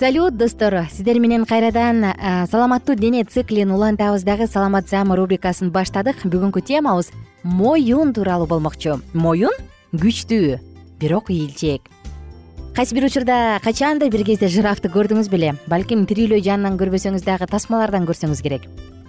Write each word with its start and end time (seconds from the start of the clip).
салют 0.00 0.34
достор. 0.38 0.86
Сиздер 0.90 1.18
менен 1.20 1.44
кайрадан 1.44 2.14
саламаттуу 2.50 2.96
дене 2.96 3.22
циклин 3.24 3.70
улантабыз 3.70 4.22
дагы 4.24 4.46
саламат 4.46 4.88
саама 4.88 5.14
рубрикасын 5.14 5.68
баштадык. 5.70 6.24
Бүгүнкү 6.24 6.62
темабыз 6.64 7.10
моюн 7.42 8.14
тууралуу 8.14 8.46
болмокчу. 8.48 9.02
Моюн 9.12 9.52
күчтүү 9.92 10.56
бирок 11.00 11.28
ийилчээк 11.28 11.82
кайсы 12.74 12.94
бир 12.94 13.04
учурда 13.10 13.60
качандыр 13.62 14.08
бир 14.08 14.24
кезде 14.24 14.48
жирафты 14.48 14.88
көрдүңүз 14.88 15.28
беле 15.28 15.52
балким 15.68 16.06
тирүүлөй 16.08 16.40
жанынан 16.48 16.80
көрбөсөңүз 16.80 17.26
дагы 17.26 17.50
тасмалардан 17.50 18.08
көрсөңүз 18.08 18.40
керек. 18.40 18.64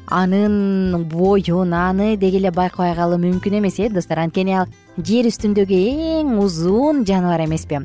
Анын 0.07 1.07
боюн 1.07 1.72
аны 1.72 2.18
деги 2.18 2.44
эле 2.44 2.51
байкабай 2.51 2.97
калуу 3.00 3.16
мүмкүн 3.16 3.62
эмес 3.62 3.80
э 3.80 3.88
достор. 3.88 4.19
Анткени 4.19 4.59
ал 4.59 4.68
жер 4.97 5.31
үстүндөгү 5.31 5.80
эң 6.19 6.38
узун 6.44 7.06
жаныбар 7.06 7.47
эмеспи. 7.47 7.80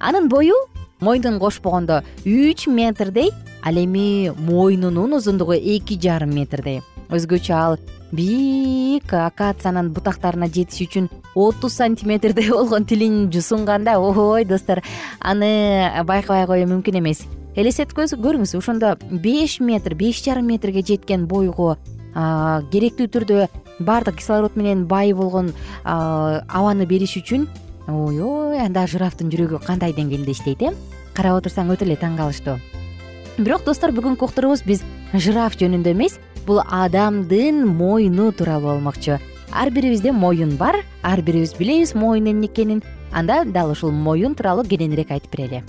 Анын 0.00 0.28
бою 0.28 0.66
мойнун 1.02 1.40
кошпогондо 1.42 2.02
үч 2.24 2.66
метрдей 2.66 3.32
ал 3.62 3.74
эми 3.74 4.30
мойнунун 4.30 5.12
узундугу 5.18 5.52
эки 5.52 5.98
жарым 6.00 6.34
метрдей. 6.34 6.80
Өзгөчө 7.10 7.52
ал 7.52 7.78
бийик 8.12 9.12
акациянын 9.12 9.90
бутактарына 9.92 10.46
жетиш 10.46 10.86
үчүн 10.86 11.10
отуз 11.34 11.74
сантиметрдей 11.74 12.50
болгон 12.54 12.86
тилин 12.86 13.30
жусунганда 13.32 13.98
ой 13.98 14.44
достор 14.44 14.82
аны 15.20 15.90
байкабай 16.06 16.46
коюу 16.46 16.70
мүмкүн 16.70 17.00
эмес. 17.02 17.26
Элестетип 17.56 17.98
көрүңүз 17.98 18.54
ошондо 18.56 18.94
беш 19.10 19.58
метр 19.60 19.94
беш 19.94 20.22
жарым 20.24 20.46
метрге 20.54 20.84
жеткен 20.86 21.26
бойго 21.26 21.76
керектүү 22.14 23.08
түрдө 23.12 23.48
баардык 23.80 24.18
кислород 24.20 24.56
менен 24.56 24.86
бай 24.86 25.12
болгон 25.12 25.52
абаны 25.84 26.86
бериш 26.86 27.16
үчүн 27.20 27.48
ойой 27.88 28.60
анда 28.62 28.86
жирафтын 28.86 29.32
жүрөгү 29.32 29.64
кандай 29.66 29.96
деңгээлде 29.96 30.36
иштейт 30.36 30.62
э? 30.62 30.76
Карап 31.14 31.42
отурсаң 31.42 31.72
өтө 31.74 31.88
эле 31.88 31.96
таң 31.98 32.16
калыштуу 32.20 32.58
бирок 33.38 33.64
достор 33.64 33.92
бүгүнкү 33.96 34.26
уктуруубуз 34.26 34.62
биз 34.66 34.82
жираф 35.14 35.56
жөнүндө 35.60 35.94
эмес 35.94 36.18
бул 36.46 36.60
адамдын 36.62 37.62
мойну 37.66 38.32
тууралуу 38.32 38.74
болмокчу. 38.74 39.18
Ар 39.52 39.70
бирибизде 39.70 40.12
моюн 40.12 40.56
бар 40.56 40.82
ар 41.02 41.22
бирибиз 41.22 41.54
билебиз 41.58 41.94
моюн 41.94 42.30
эмне 42.30 42.46
экенин 42.46 42.82
анда 43.12 43.44
дал 43.44 43.70
ушул 43.70 43.90
моюн 43.90 44.34
тууралуу 44.34 44.64
кененирээк 44.64 45.10
айтып 45.10 45.32
берели. 45.32 45.62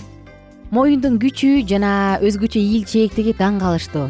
Моюндун 0.70 1.18
күчү 1.18 1.64
жана 1.68 2.18
өзгөчө 2.20 2.60
ийилчээктиги 2.60 3.36
таң 3.38 3.60
калыштуу 3.60 4.08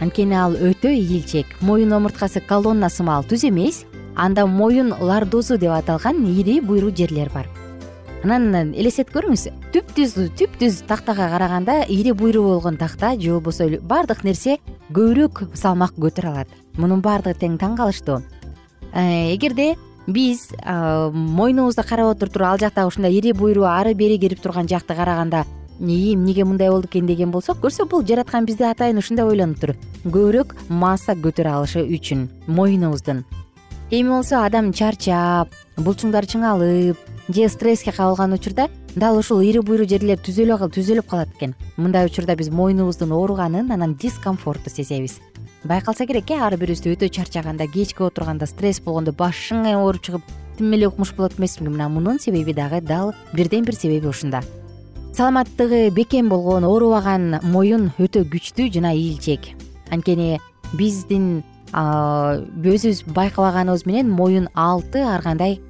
анткени 0.00 0.34
ал 0.34 0.54
өтө 0.54 0.90
ийилчээк 0.90 1.62
моюн 1.62 1.92
омурткасы 1.98 2.42
колонна 2.46 2.90
сымал 2.90 3.24
түз 3.24 3.46
эмес 3.48 3.84
анда 4.16 4.46
моюн 4.46 4.94
лордозу 5.00 5.58
деп 5.58 5.72
аталган 5.72 6.24
ири 6.24 6.60
буйру 6.60 6.90
жерлер 6.90 7.30
бар. 7.34 7.48
Анан 8.24 8.72
элестетип 8.74 9.14
көрүңүз 9.16 9.48
түп 9.74 9.94
түз 9.96 10.14
түп 10.38 10.58
түз 10.60 10.82
тактага 10.86 11.28
караганда 11.32 11.82
ири 11.88 12.12
буйру 12.12 12.42
болгон 12.42 12.76
такта 12.76 13.16
же 13.18 13.32
болбосо 13.32 13.68
баардык 13.82 14.22
нерсе 14.24 14.58
көбүрөөк 14.92 15.48
салмак 15.54 15.96
көтөрө 15.98 16.28
алат. 16.30 16.48
Мунун 16.76 17.02
баардыгы 17.02 17.38
тең 17.40 17.58
таң 17.58 17.76
калыштуу 17.76 18.22
э, 18.92 19.34
эгерде 19.34 19.74
биз 20.06 20.50
мойнубузду 21.12 21.82
карап 21.88 22.16
отуруп 22.16 22.32
туруп 22.32 22.46
ал 22.46 22.58
жакта 22.58 22.86
ушундай 22.86 23.18
ири 23.18 23.32
буйру 23.32 23.64
ары 23.64 23.94
бери 23.94 24.18
кирип 24.18 24.40
турган 24.40 24.68
жакты 24.68 24.94
караганда 24.94 25.44
ии 25.80 26.14
эмнеге 26.14 26.44
мындай 26.44 26.70
болду 26.70 26.88
экен 26.88 27.06
деген 27.06 27.30
болсок 27.30 27.58
көрсө 27.62 27.88
бул 27.88 28.04
жараткан 28.06 28.44
бизди 28.44 28.64
атайын 28.64 28.98
ушундай 28.98 29.26
ойлонуптур 29.26 29.76
көбүрөөк 30.04 30.56
масса 30.68 31.14
көтөрө 31.14 31.54
алышы 31.58 31.82
үчүн 31.82 32.28
моюнубуздун 32.46 33.24
эми 33.92 34.08
болсо 34.08 34.38
адам 34.40 34.70
чарчап 34.72 35.52
булчуңдары 35.76 36.24
чыңалып 36.24 37.00
же 37.28 37.48
стресске 37.52 37.92
кабылган 37.92 38.32
учурда 38.32 38.70
дал 38.96 39.18
ушул 39.20 39.42
ири 39.44 39.60
буйру 39.60 39.84
жерлер 39.84 40.16
түзөлүп 40.16 41.04
калат 41.10 41.28
экен. 41.36 41.52
Мындай 41.76 42.06
учурда 42.08 42.32
биз 42.34 42.48
мойнубуздун 42.48 43.12
ооруганын 43.12 43.68
анан 43.70 43.92
дискомфортту 44.00 44.70
сезебиз. 44.70 45.20
Байкалса 45.64 46.06
керек 46.06 46.30
э 46.30 46.40
ар 46.40 46.56
бирибизде 46.56 46.94
өтө 46.94 47.10
чарчаганда 47.10 47.66
кечке 47.66 48.04
отурганда 48.04 48.46
стресс 48.46 48.80
болгондо 48.80 49.12
башың 49.12 49.68
ооруп 49.76 50.00
чыгып 50.00 50.22
тим 50.56 50.72
эле 50.72 50.88
укмуш 50.88 51.12
болот 51.12 51.38
эмеспи 51.38 51.68
мына 51.68 51.90
мунун 51.90 52.18
себеби 52.18 52.54
дагы 52.54 52.80
дал 52.80 53.12
бирден 53.34 53.64
бир 53.64 53.74
себеби 53.74 54.06
ушунда. 54.06 54.40
Саламаттыгы 55.12 55.90
бекем 55.90 56.30
болгон 56.30 56.64
оорубаган 56.64 57.40
моюн 57.42 57.92
өтө 57.98 58.24
күчтүү 58.24 58.72
жана 58.72 58.96
ийилчээк 58.96 59.52
анткени 59.90 60.40
биздин 60.72 61.44
өзүбүз 61.72 63.04
байкабаганыбыз 63.14 63.86
менен 63.86 64.10
моюн 64.10 64.48
алты 64.54 65.02
ар 65.04 65.22
кандай 65.22 65.60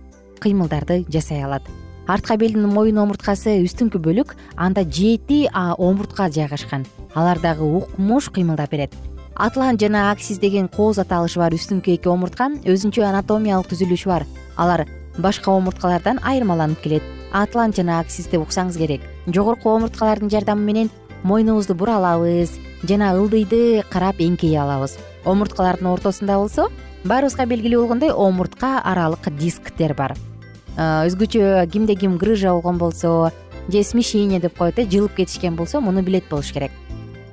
кыймылдарды 0.41 1.05
жасай 1.09 1.45
алат. 1.45 1.63
Артка 2.07 2.37
белдин 2.37 2.67
моюн 2.67 2.99
омурткасы 2.99 3.61
үстүңкү 3.63 4.01
бөлүк 4.03 4.35
анда 4.57 4.83
жети 4.83 5.47
омуртка 5.55 6.29
жайгашкан. 6.31 6.87
Алар 7.15 7.39
дагы 7.39 7.63
укмуш 7.63 8.31
кыймылдап 8.31 8.71
берет. 8.71 8.95
Атлант 9.37 9.81
жана 9.81 10.11
аксис 10.11 10.39
деген 10.39 10.69
кооз 10.69 10.99
аталышы 10.99 11.39
бар 11.39 11.55
үстүңкү 11.55 11.95
эки 11.95 12.09
омуртка 12.11 12.51
өзүнчө 12.67 13.07
анатомиялык 13.07 13.71
түзүлүшү 13.71 14.11
бар. 14.11 14.27
Алар 14.57 14.89
башка 15.19 15.53
омурткалардан 15.55 16.19
айырмаланып 16.23 16.83
келет. 16.83 17.03
Атлант 17.33 17.77
жана 17.77 18.01
аксис 18.01 18.27
деп 18.27 18.43
уксаңыз 18.43 18.77
керек. 18.77 19.01
Жогорку 19.27 19.71
омурткалардын 19.71 20.29
жардамы 20.29 20.67
менен 20.67 20.91
мойнубузду 21.23 21.75
бура 21.75 21.97
алабыз 21.97 22.59
жана 22.89 23.13
ылдыйды 23.17 23.85
карап 23.91 24.21
эңкейе 24.21 24.59
алабыз. 24.63 24.99
Омурткалардын 25.25 25.89
ортосунда 25.93 26.39
болсо 26.41 26.69
баарыбызга 27.05 27.47
белгилүү 27.47 27.81
болгондой 27.83 28.11
омуртка 28.11 28.81
аралык 28.85 29.29
дисктер 29.39 29.95
бар. 29.95 30.17
Өзгөчө 30.77 31.67
кимде 31.73 31.95
ким 31.95 32.17
грыжа 32.19 32.53
болгон 32.53 32.79
болсо 32.79 33.33
же 33.69 33.83
смещение 33.83 34.41
деп 34.41 34.59
коет 34.59 34.79
э 34.79 34.87
жылып 34.87 35.15
кетишкен 35.17 35.57
болсо 35.57 35.81
муну 35.81 36.03
билет 36.03 36.29
болуш 36.31 36.53
керек. 36.53 36.71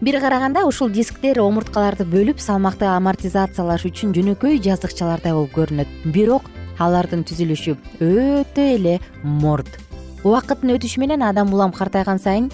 Бир 0.02 0.20
караганда 0.22 0.66
ушул 0.66 0.90
дисктер 0.90 1.42
омурткаларды 1.42 2.06
бөлүп 2.06 2.40
салмакты 2.40 2.86
амортизациялаш 2.86 3.86
үчүн 3.86 4.14
жөнөкөй 4.14 4.62
жаздыкчалардай 4.64 5.34
болуп 5.34 5.52
көрүнөт. 5.56 5.88
Бирок 6.06 6.44
алардын 6.80 7.26
түзүлүшү 7.28 7.76
өтө 8.00 8.66
эле 8.76 9.00
морт 9.24 9.80
убакыттын 10.24 10.74
өтүшү 10.76 11.00
менен 11.00 11.24
адам 11.24 11.54
улам 11.54 11.72
картайган 11.72 12.20
сайын 12.20 12.50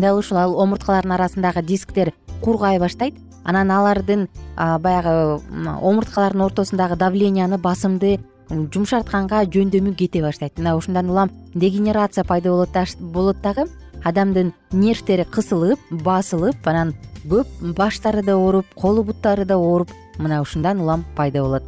дал 0.00 0.18
ушул 0.18 0.38
омурткалардын 0.38 1.12
арасындагы 1.12 1.62
дисктер 1.62 2.12
кургай 2.42 2.78
баштайт. 2.78 3.14
Анан 3.44 3.70
алардын 3.70 4.28
баягы 4.56 5.40
омурткалардын 5.80 6.42
ортосундагы 6.42 6.96
давленияны 6.96 7.58
басымды 7.58 8.18
жумшартканга 8.50 9.44
жөндөмү 9.44 9.94
кете 9.94 10.22
баштайт. 10.22 10.58
Мына 10.58 10.76
ушундан 10.76 11.10
улам 11.10 11.30
дегенерация 11.54 12.24
пайда 12.24 12.50
болот 12.50 13.40
дагы 13.42 13.66
адамдын 14.04 14.52
нервтери 14.72 15.24
кысылып 15.24 15.78
басылып 15.90 16.66
анан 16.66 16.94
көп 17.28 17.48
баштары 17.76 18.22
да 18.22 18.36
ооруп 18.36 18.66
колу 18.74 19.02
буттары 19.02 19.44
да 19.44 19.56
ооруп 19.58 19.90
мына 20.18 20.40
ушундан 20.42 20.80
улам 20.80 21.04
пайда 21.16 21.42
болот. 21.42 21.62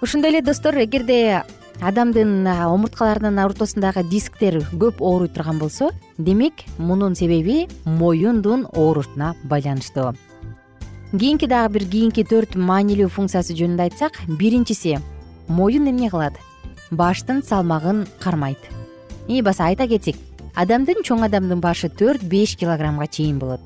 Ошондой 0.00 0.30
эле 0.30 0.42
достор 0.42 0.74
эгерде 0.76 1.42
адамдын 1.80 2.46
омурткаларынын 2.46 3.44
ортосундагы 3.44 4.04
дисктер 4.08 4.62
көп 4.72 5.00
ооруй 5.00 5.28
турган 5.28 5.58
болсо 5.58 5.90
демек 6.18 6.54
мунун 6.78 7.14
себеби 7.14 7.68
моюндун 7.84 8.66
оорусуна 8.72 9.34
байланыштуу 9.44 10.14
кийинки 11.18 11.46
дагы 11.46 11.74
бир 11.74 11.84
кийинки 11.90 12.24
төрт 12.26 12.56
маанилүү 12.58 13.08
функциясы 13.08 13.54
жөнүндө 13.54 13.84
айтсак 13.86 14.16
биринчиси 14.26 14.98
моюн 15.48 15.86
эмне 15.90 16.10
кылат? 16.10 16.34
Баштын 16.90 17.42
салмагын 17.42 18.06
кармайт. 18.20 18.58
И 19.28 19.42
баса 19.42 19.66
айта 19.66 19.86
кетсек 19.86 20.16
адамдын 20.54 21.04
чоң 21.06 21.22
адамдын 21.26 21.60
башы 21.60 21.88
төрт 21.88 22.22
беш 22.22 22.56
килограммга 22.56 23.06
чейин 23.06 23.38
болот. 23.38 23.60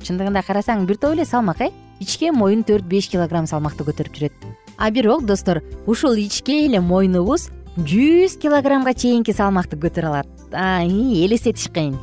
Чындыгында 0.00 0.42
карасаң 0.46 0.86
бир 0.86 0.96
топ 0.96 1.12
эле 1.12 1.24
салмак 1.24 1.60
э? 1.60 1.70
Ичке 2.00 2.32
моюн 2.32 2.64
төрт 2.64 2.88
беш 2.88 3.08
килограмм 3.08 3.46
салмакты 3.46 3.84
көтөрүп 3.84 4.16
жүрөт. 4.16 4.32
А 4.78 4.90
бирок 4.90 5.26
достор 5.26 5.62
ушул 5.86 6.16
ичке 6.16 6.64
эле 6.66 6.80
моюнубуз 6.80 7.50
жүз 7.76 8.38
килограммга 8.40 8.94
чейинки 8.94 9.32
салмакты 9.32 9.76
көтөрө 9.76 10.12
алат 10.12 10.37
элестетиш 10.52 11.68
кыйын 11.72 11.98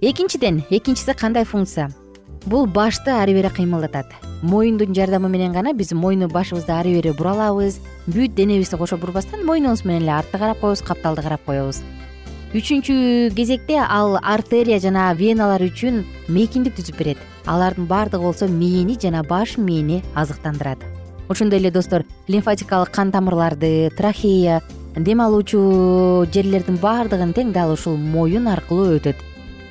экинчиден 0.00 0.62
экинчиси 0.70 1.14
кандай 1.14 1.44
функция? 1.44 1.90
Бул 2.44 2.66
башты 2.66 3.10
ары 3.10 3.32
бери 3.34 3.48
кыймылдатат. 3.48 4.06
Моюндун 4.42 4.94
жардамы 4.94 5.28
менен 5.28 5.52
гана 5.52 5.72
биз 5.72 5.92
моюну 5.92 6.28
башыбызды 6.28 6.72
ары 6.72 6.92
бери 6.94 7.12
бура 7.12 7.32
алабыз 7.32 7.80
бүт 8.06 8.34
денебизди 8.34 8.76
кошо 8.76 8.96
бурбастан 8.96 9.44
моюнубуз 9.44 9.84
менен 9.84 10.02
эле 10.02 10.12
артты 10.12 10.38
карап 10.38 10.60
коебуз 10.60 10.82
капталды 10.82 11.22
карап 11.22 11.44
коебуз. 11.44 11.82
Үчүнчү 12.54 13.34
кезекте 13.34 13.80
ал 13.82 14.18
артерия 14.22 14.78
жана 14.78 15.12
веналар 15.14 15.62
үчүн 15.62 16.04
мейкиндик 16.28 16.76
түзүп 16.76 16.98
берет. 16.98 17.18
Алардын 17.46 17.86
баардыгы 17.86 18.22
болсо 18.22 18.46
мээни 18.46 18.98
жана 19.00 19.24
баш 19.24 19.56
мээни 19.56 20.04
азыктандырат. 20.14 20.78
Ошондой 21.28 21.58
эле 21.58 21.70
достор 21.70 22.04
лимфатикалык 22.28 22.90
кан 22.90 23.10
тамырларды 23.10 23.90
трахея 23.96 24.62
дем 24.96 25.20
алуучу 25.20 26.26
жерлердин 26.32 26.78
баардыгын 26.80 27.34
тең 27.36 27.52
дал 27.52 27.72
ушул 27.74 27.96
моюн 27.96 28.48
аркылуу 28.48 28.96
өтөт. 28.96 29.16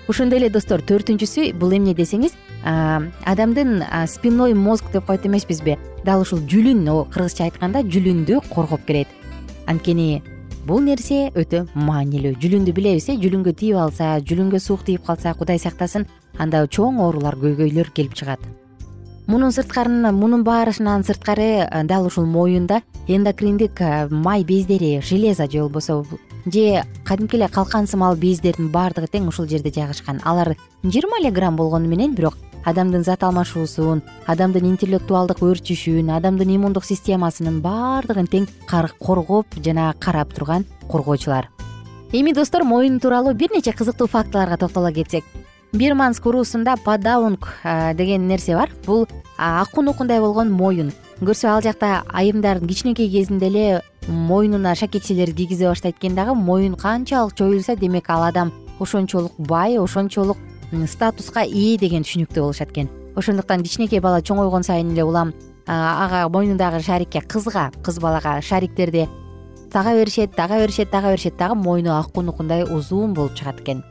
Ошондой 0.07 0.39
эле 0.39 0.49
достор 0.53 0.83
төртүнчүсү 0.85 1.53
бул 1.57 1.73
эмне 1.73 1.95
десеңиз 1.97 2.35
адамдын 2.63 3.83
спинной 4.07 4.53
мозг 4.53 4.91
деп 4.93 5.05
коет 5.05 5.25
эмеспизби. 5.25 5.77
Дал 6.05 6.21
ушул 6.21 6.39
жүлүн 6.45 6.85
кыргызча 7.13 7.47
айтканда 7.47 7.81
жүлүндү 7.81 8.41
коргоп 8.51 8.85
келет. 8.85 9.07
Анткени 9.65 10.21
бул 10.65 10.81
нерсе 10.81 11.31
өтө 11.33 11.65
маанилүү. 11.73 12.35
Жүлүндү 12.41 12.73
билебиз 12.73 13.09
э 13.09 13.17
жүлүнгө 13.17 13.55
тийип 13.57 13.77
алса 13.81 14.19
жүлүнгө 14.21 14.59
суук 14.59 14.85
тийип 14.85 15.05
калса 15.05 15.33
кудай 15.33 15.57
сактасын 15.57 16.05
анда 16.37 16.67
чоң 16.67 17.01
оорулар 17.01 17.35
көйгөйлөр 17.41 17.91
келип 17.93 18.13
чыгат 18.13 18.64
мунун 19.27 19.51
сырткарын 19.51 20.13
мунун 20.13 20.43
баарысынан 20.45 21.03
сырткары 21.03 21.67
дал 21.89 22.05
ушул 22.05 22.25
моюнда 22.25 22.81
эндокриндик 23.07 23.79
май 24.11 24.43
бездери 24.43 25.01
железо 25.01 25.49
же 25.49 25.61
болбосо 25.61 26.05
же 26.45 26.83
кадимки 27.03 27.35
эле 27.35 27.47
калкан 27.47 27.87
сымал 27.87 28.15
бездердин 28.15 28.69
баардыгы 28.69 29.07
тең 29.07 29.27
ушул 29.27 29.47
жерде 29.47 29.71
жайгашкан. 29.73 30.21
Алар 30.23 30.55
жыйырма 30.83 31.19
эле 31.19 31.31
грамм 31.31 31.55
болгону 31.55 31.87
менен 31.87 32.13
бирок 32.13 32.37
адамдын 32.65 33.03
зат 33.03 33.23
алмашуусун 33.23 34.03
адамдын 34.27 34.69
интеллектуалдык 34.69 35.41
өөрчүшүн 35.41 36.11
адамдын 36.17 36.53
иммундук 36.57 36.85
системасынын 36.85 37.61
баардыгын 37.65 38.29
тең 38.29 38.47
коргоп 38.69 39.57
жана 39.57 39.93
карап 39.99 40.33
турган 40.33 40.65
коргоочулар. 40.91 41.49
Эми 42.11 42.33
достор 42.33 42.63
моюн 42.63 42.99
тууралуу 42.99 43.33
бир 43.33 43.49
нече 43.51 43.73
кызыктуу 43.73 44.07
фактыларга 44.07 44.57
токтоло 44.57 44.91
кетсек 44.91 45.25
бирманск 45.77 46.25
уруусунда 46.25 46.75
падаунг 46.83 47.47
деген 47.95 48.27
нерсе 48.27 48.55
бар. 48.55 48.69
Бул 48.85 49.07
акун 49.37 49.89
укундай 49.89 50.19
болгон 50.19 50.51
моюн. 50.51 50.91
Көрсө 51.19 51.47
ал 51.47 51.61
жакта 51.61 52.03
айымдар 52.11 52.59
кичинекей 52.59 53.09
кезинде 53.09 53.47
эле 53.47 53.81
моюнуна 54.07 54.75
шакекчелерди 54.75 55.45
кийгизе 55.45 55.67
баштайт 55.67 55.97
экен 55.99 56.15
дагы. 56.15 56.33
Моюн 56.33 56.75
канчалык 56.75 57.35
чоюлса 57.35 57.75
демек 57.75 58.09
ал 58.09 58.23
адам 58.23 58.53
ошончолук 58.79 59.33
бай 59.37 59.77
ошончолук 59.77 60.37
статуска 60.87 61.43
ээ 61.43 61.77
деген 61.77 62.03
түшүнүктө 62.03 62.41
болушат 62.41 62.71
экен. 62.71 62.89
Ошондуктан 63.15 63.63
кичинекей 63.63 63.99
бала 63.99 64.21
чоңойгон 64.21 64.63
сайын 64.63 64.91
эле 64.91 65.03
улам 65.03 65.33
ага 65.67 66.27
мойнундагы 66.29 66.81
шарикке 66.83 67.21
кызга 67.21 67.71
кыз 67.83 67.99
балага 67.99 68.41
шариктерди 68.41 69.07
тага 69.71 69.95
беришет 69.95 70.35
тага 70.35 70.59
беришет 70.59 70.91
тага 70.91 71.11
беришет 71.11 71.37
дагы 71.37 71.55
мойну 71.55 71.97
акун 71.97 72.29
укундай 72.29 72.63
узун 72.63 73.13
болуп 73.13 73.33
чыгат 73.33 73.61
экен 73.61 73.83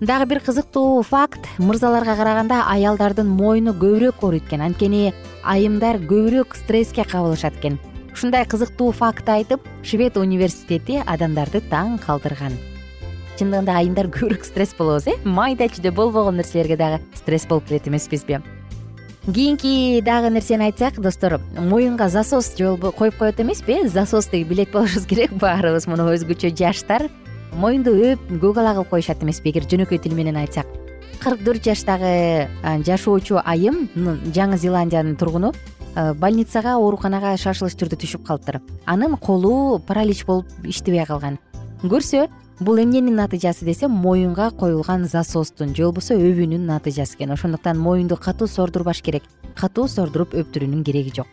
дагы 0.00 0.26
бир 0.26 0.40
кызыктуу 0.40 1.02
факт. 1.02 1.40
Мырзаларга 1.58 2.14
караганда 2.16 2.62
аялдардын 2.70 3.26
мойну 3.26 3.74
көбүрөөк 3.74 4.22
ооруйт 4.22 4.46
экен 4.46 4.62
анткени 4.62 5.12
айымдар 5.42 5.98
көбүрөөк 5.98 6.54
стресске 6.54 7.04
кабылышат 7.04 7.58
экен. 7.58 7.78
Ушундай 8.12 8.46
кызыктуу 8.46 8.92
фактты 8.92 9.34
айтып 9.40 9.66
швед 9.82 10.16
университети 10.16 11.02
адамдарды 11.04 11.62
таң 11.70 11.98
калтырган 12.02 12.54
чындыгында 13.38 13.74
айымдар 13.78 14.08
көбүрөөк 14.14 14.46
стресс 14.46 14.74
болобуз 14.78 15.08
э? 15.10 15.18
Майда 15.24 15.68
чүйдө 15.70 15.92
болбогон 15.94 16.38
нерселерге 16.38 16.78
дагы 16.78 17.02
стресс 17.14 17.46
болуп 17.46 17.68
келет 17.68 17.88
эмеспизби. 17.88 18.40
Кийинки 19.26 20.00
дагы 20.00 20.30
нерсени 20.30 20.70
айтсак 20.70 21.00
достор 21.02 21.40
моюнга 21.58 22.08
засос 22.08 22.54
коюп 22.56 23.16
коет 23.18 23.40
эмеспи 23.40 23.84
э? 23.84 23.88
Засос 23.88 24.26
деген 24.26 24.48
билет 24.48 24.70
болушубуз 24.70 25.06
керек. 25.06 25.32
Баарыбыз 25.32 25.86
муну 25.86 26.10
өзгөчө 26.14 26.54
жаштар 26.54 27.10
моюнду 27.54 27.94
өөп 27.94 28.40
көк 28.42 28.58
ала 28.60 28.74
кылып 28.74 28.90
коюшат 28.90 29.22
эмеспи 29.22 29.50
эгер 29.50 29.64
жөнөкөй 29.68 29.98
тил 30.02 30.14
менен 30.14 30.36
айтсак. 30.36 30.66
Кырк 31.18 31.42
төрт 31.42 31.64
жаштагы 31.64 32.48
жашоочу 32.86 33.40
айым 33.44 33.88
жаңы 34.34 34.58
зеландиянын 34.58 35.16
тургуну 35.16 35.52
больницага 35.94 36.76
ооруканага 36.78 37.36
шашылыш 37.36 37.74
түрдө 37.74 37.98
түшүп 37.98 38.26
калыптыр. 38.26 38.60
Анын 38.86 39.16
колу 39.16 39.80
паралич 39.80 40.24
болуп 40.26 40.46
иштебей 40.62 41.04
калган. 41.06 41.38
Көрсө 41.82 42.28
бул 42.60 42.78
эмненин 42.78 43.16
натыйжасы 43.16 43.64
десе 43.64 43.88
моюнга 43.88 44.50
коюлган 44.50 45.06
засостун 45.06 45.74
же 45.74 45.84
болбосо 45.84 46.14
өбүүнүн 46.14 46.66
натыйжасы 46.66 47.16
экен. 47.16 47.32
Ошондуктан 47.32 47.78
моюнду 47.78 48.16
катуу 48.16 48.46
сордурбаш 48.46 49.02
керек. 49.02 49.22
Катуу 49.56 49.88
сордуруп 49.88 50.34
өптүрүүнүн 50.34 50.84
кереги 50.84 51.14
жок. 51.14 51.26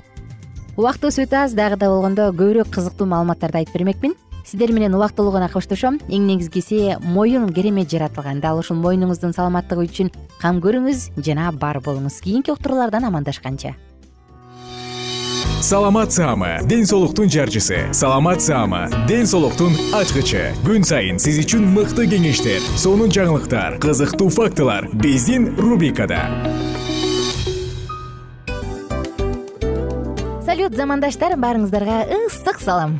Убактыбыз 0.77 1.19
өтө 1.23 1.43
аз. 1.45 1.53
Дагы 1.53 1.77
да 1.77 1.89
болгондо 1.89 2.31
көбүрөөк 2.33 2.73
кызыктуу 2.73 3.05
маалыматтарды 3.07 3.61
айтып 3.61 3.77
бермекмин 3.77 4.15
сиздер 4.45 4.71
менен 4.71 4.93
убактылуу 4.95 5.31
гана 5.33 5.49
коштошом. 5.49 5.97
Эң 6.07 6.27
негизгиси 6.29 6.97
моюн 7.01 7.51
керемет 7.53 7.89
жаратылган 7.91 8.39
дал 8.39 8.59
ушул 8.59 8.77
моюнуңуздун 8.77 9.33
саламаттыгы 9.33 9.87
үчүн 9.89 10.13
кам 10.41 10.61
көрүңүз 10.61 11.09
жана 11.17 11.51
бар 11.51 11.81
болуңуз. 11.81 12.21
Кийинки 12.21 12.53
уктуруулардан 12.53 13.09
амандашканча. 13.09 13.75
Саламат 15.61 16.11
саама 16.13 16.59
ден 16.63 16.85
соолуктун 16.85 17.29
жарчысы. 17.29 17.91
Саламат 17.91 18.41
саама 18.41 18.87
ден 19.07 19.25
соолуктун 19.25 19.73
ачкычы. 19.97 20.53
Күн 20.61 20.85
сайын 20.85 21.17
сиз 21.17 21.39
үчүн 21.41 21.65
мыкты 21.73 22.05
кеңештер 22.11 22.61
сонун 22.77 23.09
жаңылыктар 23.09 23.79
кызыктуу 23.81 24.29
фактылар 24.29 24.91
биздин 24.93 25.55
рубрикада. 25.57 26.21
Салют 30.45 30.77
замандаштар 30.77 31.33
баарыңыздарга 31.33 32.03
ысык 32.13 32.61
салам 32.61 32.99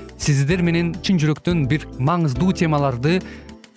сиздер 0.21 0.61
менен 0.61 0.93
чын 1.01 1.17
жүрөктөн 1.21 1.65
бир 1.69 1.87
маңыздуу 1.97 2.53
темаларды 2.53 3.19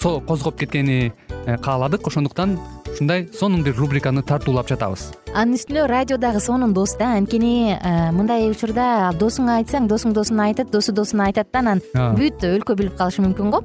козгоп 0.05 0.59
кеткени 0.61 1.13
э, 1.47 1.57
кааладык. 1.57 2.07
Ошондуктан 2.07 2.59
ушундай 2.93 3.29
сонун 3.33 3.63
бир 3.65 3.77
рубриканы 3.79 4.23
тартуулап 4.23 4.69
жатабыз. 4.69 5.13
Анын 5.33 5.57
үстүнө 5.57 5.87
радио 5.89 6.19
дагы 6.21 6.43
сонун 6.45 6.75
дос 6.77 6.97
да 7.01 7.15
анткени 7.17 7.73
э, 7.73 8.11
мындай 8.13 8.51
учурда 8.51 9.15
досуңа 9.19 9.63
айтсаң 9.63 9.89
досуң 9.89 10.13
досуна 10.13 10.51
айтат 10.51 10.71
досу 10.71 10.93
досуна 10.93 11.31
айтат 11.31 11.49
да 11.53 11.65
анан 11.65 11.83
бүт 12.19 12.45
өлкө 12.45 12.77
билип 12.77 13.01
калышы 13.01 13.25
мүмкүн 13.25 13.57
го 13.57 13.65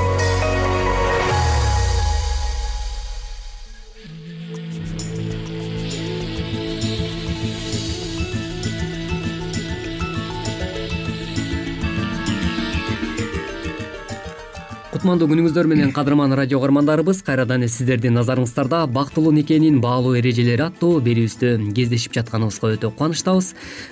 кутмандуу 15.01 15.31
күнүңүздөр 15.31 15.65
менен 15.65 15.91
кадырман 15.95 16.35
радио 16.37 16.59
угармандарыбыз 16.59 17.23
кайрадан 17.25 17.63
эле 17.63 17.71
сиздердин 17.73 18.13
назарыңыздарда 18.19 18.83
бактылуу 18.93 19.31
никенин 19.33 19.79
баалуу 19.81 20.11
эрежелери 20.19 20.61
аттуу 20.61 20.99
берүүбүздө 21.01 21.71
кездешип 21.73 22.13
жатканыбызга 22.19 22.75
өтө 22.75 22.91
кубанычтабыз. 22.93 23.47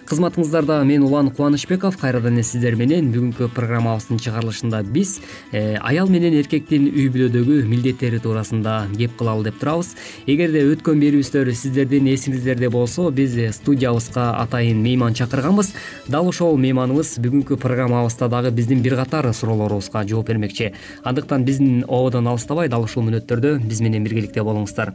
Кызматыңыздарда 0.06 0.78
мен 0.86 1.08
улан 1.08 1.32
кубанычбеков 1.34 1.98
кайрадан 1.98 2.38
эле 2.38 2.44
сиздер 2.46 2.78
менен 2.78 3.10
бүгүнкү 3.10 3.48
программабыздын 3.56 4.22
чыгарылышында 4.22 4.84
биз 4.86 5.16
э, 5.50 5.80
аял 5.82 6.12
менен 6.14 6.38
эркектин 6.44 6.86
үй 6.92 7.08
бүлөдөгү 7.10 7.64
милдеттери 7.66 8.22
туурасында 8.22 8.76
кеп 8.94 9.18
кылалы 9.18 9.50
деп 9.50 9.58
турабыз. 9.64 9.96
Эгерде 10.30 10.62
өткөн 10.76 11.02
берүүбүздөр 11.02 11.50
сиздердин 11.58 12.12
эсиңиздерде 12.14 12.70
болсо 12.70 13.08
биз 13.10 13.34
студиябызга 13.58 14.36
атайын 14.44 14.78
мейман 14.86 15.18
чакырганбыз. 15.18 15.74
Дал 16.06 16.30
ошол 16.30 16.62
мейманыбыз 16.62 17.18
бүгүнкү 17.18 17.58
программабызда 17.58 18.30
дагы 18.30 18.54
биздин 18.54 18.86
бир 18.86 19.00
катар 19.02 19.34
суроолорубузга 19.34 20.06
жооп 20.06 20.30
бермекчи 20.30 20.74
андыктан 21.04 21.46
биздин 21.46 21.84
ободон 21.88 22.28
алыстабай 22.28 22.70
дал 22.70 22.84
ушул 22.84 23.04
мүнөттөрдө 23.08 23.60
биз 23.64 23.82
менен 23.82 24.04
биргеликте 24.04 24.44
болуңуздар. 24.44 24.94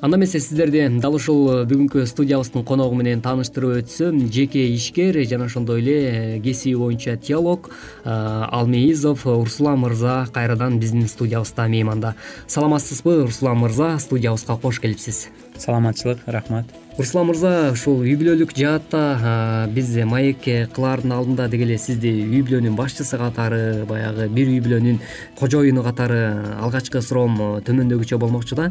Анда 0.00 0.16
эмесе 0.16 0.40
сиздерди 0.40 0.86
дал 1.00 1.14
ушул 1.14 1.64
бүгүнкү 1.66 2.06
студиябыздын 2.06 2.64
коногу 2.64 2.94
менен 2.94 3.20
тааныштырып 3.24 3.82
өтсөм 3.82 4.30
жеке 4.32 4.66
ишкер 4.74 5.18
жана 5.26 5.50
ошондой 5.50 5.80
эле 5.82 6.40
кесиби 6.40 6.76
боюнча 6.76 7.16
теолог 7.16 7.70
алмеизов 8.04 9.26
урсулан 9.26 9.80
мырза 9.80 10.26
кайрадан 10.32 10.78
биздин 10.78 11.08
студиябызда 11.08 11.68
мейманда. 11.68 12.14
Саламатсызбы 12.46 13.22
урсулан 13.24 13.58
мырза 13.58 13.98
студиябызга 13.98 14.56
кош 14.56 14.80
келипсиз 14.80 15.28
саламатчылык 15.60 16.24
рахмат. 16.26 16.64
Урсулан 16.98 17.28
мырза 17.30 17.70
ушул 17.72 18.02
үй 18.02 18.14
бүлөлүк 18.18 18.50
жаатта 18.56 19.68
биз 19.72 19.92
маек 20.08 20.42
кылаардын 20.74 21.14
алдында 21.16 21.46
деги 21.52 21.64
эле 21.64 21.78
сизди 21.80 22.10
үй 22.26 22.42
бүлөнүн 22.44 22.74
башчысы 22.76 23.16
катары 23.20 23.86
баягы 23.88 24.26
бир 24.32 24.50
үй 24.50 24.58
бүлөнүн 24.64 24.98
кожоюну 25.38 25.84
катары 25.86 26.18
алгачкы 26.60 27.00
суроом 27.04 27.38
төмөндөгүчө 27.64 28.18
болмокчу 28.20 28.58
да. 28.58 28.70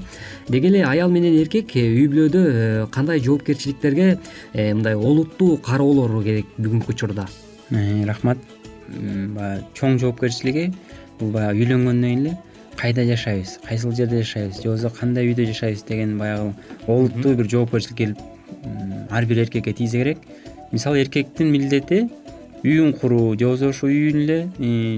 Деги 0.50 0.69
эле 0.69 0.84
аял 0.86 1.10
менен 1.10 1.39
эркек 1.39 1.74
үй 1.79 2.05
бүлөдө 2.12 2.43
э, 2.50 2.86
кандай 2.91 3.24
жоопкерчиликтерге 3.24 4.19
э, 4.53 4.74
мындай 4.74 4.96
олуттуу 4.96 5.58
кароолору 5.58 6.22
керек 6.22 6.53
бүгүнкү 6.58 6.93
учурда? 6.93 7.25
Э, 7.72 8.03
рахмат. 8.05 8.38
Баягы 8.89 9.65
чоң 9.77 9.98
жоопкерчилиги 10.01 10.72
бул 11.19 11.34
баягы 11.34 11.63
үйлөнгөндөн 11.63 12.05
кийин 12.10 12.27
эле 12.27 12.38
кайда 12.79 13.03
жашайбыз 13.05 13.59
кайсыл 13.67 13.91
жерде 13.91 14.21
жашайбыз 14.24 14.62
же 14.62 14.69
болбосо 14.69 14.89
кандай 14.89 15.27
үйдө 15.27 15.45
жашайбыз 15.51 15.83
деген 15.83 16.17
баягы 16.17 16.53
олуттуу 16.88 17.36
бир 17.36 17.50
жоопкерчилик 17.51 17.98
келип 17.98 18.17
ар 19.09 19.25
бир 19.25 19.43
эркекке 19.43 19.74
тийсе 19.74 19.98
керек. 19.98 20.17
Мисалы 20.71 21.01
эркектин 21.01 21.51
милдети 21.51 22.07
үйүн 22.63 22.93
куруу 22.93 23.38
же 23.38 23.45
болбосо 23.45 23.69
ошол 23.69 23.89
үйүн 23.89 24.24
эле 24.24 24.39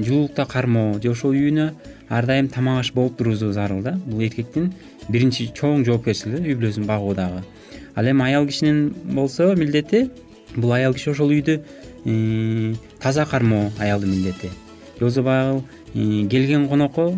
жылуулукта 0.04 0.46
кармоо 0.46 1.00
же 1.02 1.12
ошол 1.12 1.34
үйүнө 1.34 1.72
ар 2.10 2.26
дайым 2.26 2.50
тамак 2.50 2.80
аш 2.80 2.94
болуп 2.94 3.18
туруусу 3.18 3.52
зарыл 3.52 3.82
да. 3.82 3.98
Бул 4.06 4.22
эркектин 4.22 4.74
биринчи 5.10 5.50
чоң 5.56 5.86
жоопкерчилиги 5.86 6.52
үй 6.52 6.58
бүлөсүн 6.60 6.86
багуу 6.86 7.16
дагы 7.16 7.44
ал 7.96 8.06
эми 8.06 8.24
аял 8.24 8.46
кишинин 8.48 8.94
болсо 9.16 9.56
милдети 9.56 10.10
бул 10.56 10.74
аял 10.74 10.94
киши 10.94 11.12
ошол 11.12 11.32
үйдү 11.32 11.62
таза 13.00 13.26
кармоо 13.26 13.72
аялдын 13.80 14.10
милдети. 14.10 14.50
Же 14.50 15.00
болбосо 15.00 15.24
баягы 15.24 15.64
келген 15.94 16.68
конокко 16.70 17.12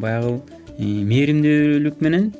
баягы 0.00 0.40
мээримдүүлүк 0.78 2.00
менен 2.00 2.32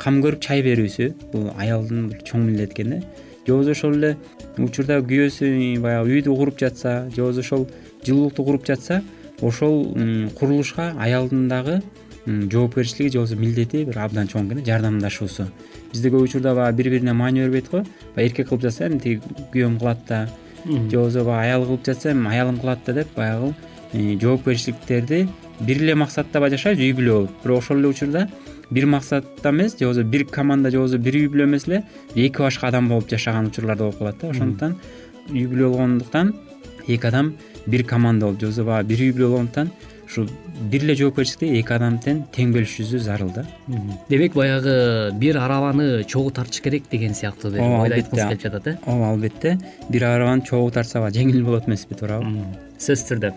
кам 0.00 0.22
көрүп 0.24 0.40
чай 0.40 0.62
берүүсү 0.64 1.10
бул 1.32 1.50
аялдын 1.56 2.08
бир 2.08 2.22
чоң 2.24 2.46
милдети 2.46 2.72
экен 2.72 2.90
да. 2.90 3.00
Же 3.46 3.52
болбосо 3.52 3.70
ошол 3.72 3.94
эле 3.96 4.16
учурда 4.56 4.98
күйөөсү 5.04 5.80
баягы 5.80 6.16
үйдү 6.16 6.34
куруп 6.36 6.58
жатса 6.60 7.10
же 7.14 7.22
болбосо 7.22 7.40
ошол 7.40 7.68
жылуулукту 8.04 8.44
куруп 8.44 8.66
жатса 8.66 9.02
ошол 9.40 9.94
курулушка 10.38 10.94
аялдын 10.98 11.48
дагы 11.48 11.82
жоопкерчилиги 12.26 13.12
же 13.12 13.18
болбосо 13.18 13.36
милдети 13.36 13.84
бир 13.84 13.98
абдан 13.98 14.28
чоң 14.28 14.48
экен 14.48 14.60
да 14.60 14.64
жардамдашуусу. 14.72 15.48
Бизде 15.92 16.08
көп 16.08 16.24
учурда 16.24 16.54
баягы 16.54 16.76
бири 16.76 16.90
бирине 16.96 17.12
маани 17.12 17.40
бербейт 17.40 17.70
го 17.70 17.84
баягы 18.16 18.30
эркек 18.30 18.48
кылып 18.48 18.62
жатса 18.62 18.88
эми 18.88 18.98
тиги 18.98 19.20
күйөөм 19.52 19.78
кылат 19.78 19.98
да. 20.08 20.28
Же 20.64 20.96
болбосо 20.96 21.24
баягы 21.24 21.44
аял 21.44 21.66
кылып 21.66 21.86
жатса 21.86 22.12
эми 22.12 22.28
аялым 22.28 22.60
кылат 22.60 22.78
да 22.86 22.92
деп 22.92 23.14
баягы 23.16 23.54
жоопкерчиликтерди 23.92 25.28
бир 25.60 25.82
эле 25.82 25.94
максатта 25.94 26.40
баягы 26.40 26.56
жашайбыз 26.56 26.84
үй 26.84 26.94
бүлө 26.94 27.14
болуп. 27.14 27.42
Бирок 27.42 27.58
ошол 27.62 27.78
эле 27.78 27.88
учурда 27.88 28.28
бир 28.70 28.86
максатта 28.86 29.50
эмес 29.50 29.78
же 29.78 29.86
болбосо 29.86 30.04
бир 30.04 30.24
команда 30.26 30.70
же 30.70 30.78
болбосо 30.78 30.98
бир 30.98 31.14
үй 31.14 31.28
бүлө 31.28 31.44
эмес 31.44 31.68
эле 31.68 31.84
эки 32.14 32.38
башка 32.38 32.68
адам 32.68 32.88
болуп 32.88 33.08
жашаган 33.10 33.46
учурлар 33.46 33.76
да 33.76 33.84
болуп 33.84 33.98
калат 33.98 34.18
да. 34.20 34.30
Ошондуктан 34.30 34.76
үй 35.30 35.46
бүлө 35.46 35.70
болгондуктан 35.70 36.34
эки 36.86 37.06
адам 37.06 37.34
бир 37.66 37.84
команда 37.84 38.26
болуп 38.26 38.40
же 38.40 38.46
болбосо 38.46 38.64
баягы 38.64 38.88
бир 38.88 39.00
үй 39.06 39.12
бүлө 39.12 39.30
болгондуктан 39.30 39.72
ушу 40.08 40.26
бир 40.70 40.84
эле 40.84 40.94
жоопкерчиликти 40.96 41.48
эки 41.60 41.72
адам 41.72 41.98
тең 42.04 42.22
тең 42.34 42.52
бөлүшүүсү 42.54 42.98
зарыл 42.98 43.32
да. 43.34 43.44
Демек 44.08 44.34
баягы 44.34 45.12
бир 45.18 45.38
арабаны 45.38 46.04
чогуу 46.04 46.30
тартыш 46.30 46.60
керек 46.60 46.88
деген 46.90 47.14
сыяктуу 47.14 47.52
бир 47.52 47.60
ойду 47.60 47.94
айткыңыз 47.98 48.28
келип 48.28 48.42
жатат 48.42 48.66
э? 48.66 48.76
Ооба 48.86 49.12
албетте. 49.12 49.58
Бир 49.88 50.04
арабаны 50.04 50.42
чогуу 50.48 50.70
тартса 50.70 51.00
баягы 51.00 51.20
жеңил 51.20 51.44
болот 51.44 51.68
эмеспи 51.68 51.94
туурабы? 51.94 52.40
Сөзсүз 52.78 53.06
түрдө 53.12 53.34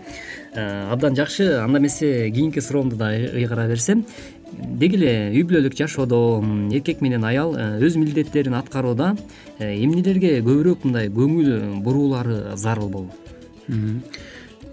абдан 0.54 1.16
жакшы 1.16 1.58
анда 1.58 1.78
эмесе 1.78 2.30
кийинки 2.30 2.60
суроомду 2.60 2.96
да 2.96 3.12
ыйгара 3.14 3.68
берсем. 3.68 4.04
Деги 4.52 4.98
эле 4.98 5.12
үй 5.32 5.44
бүлөлүк 5.48 5.74
жашоодо 5.78 6.42
эркек 6.74 7.00
менен 7.00 7.24
аял 7.24 7.54
э, 7.56 7.78
өз 7.80 7.96
милдеттерин 7.96 8.54
аткарууда 8.58 9.14
э, 9.58 9.72
эмнелерге 9.80 10.40
көбүрөөк 10.44 10.84
мындай 10.84 11.08
көңүл 11.08 11.80
буруулары 11.80 12.56
зарыл 12.60 12.90
болот? 12.92 13.32
Э, 13.68 13.72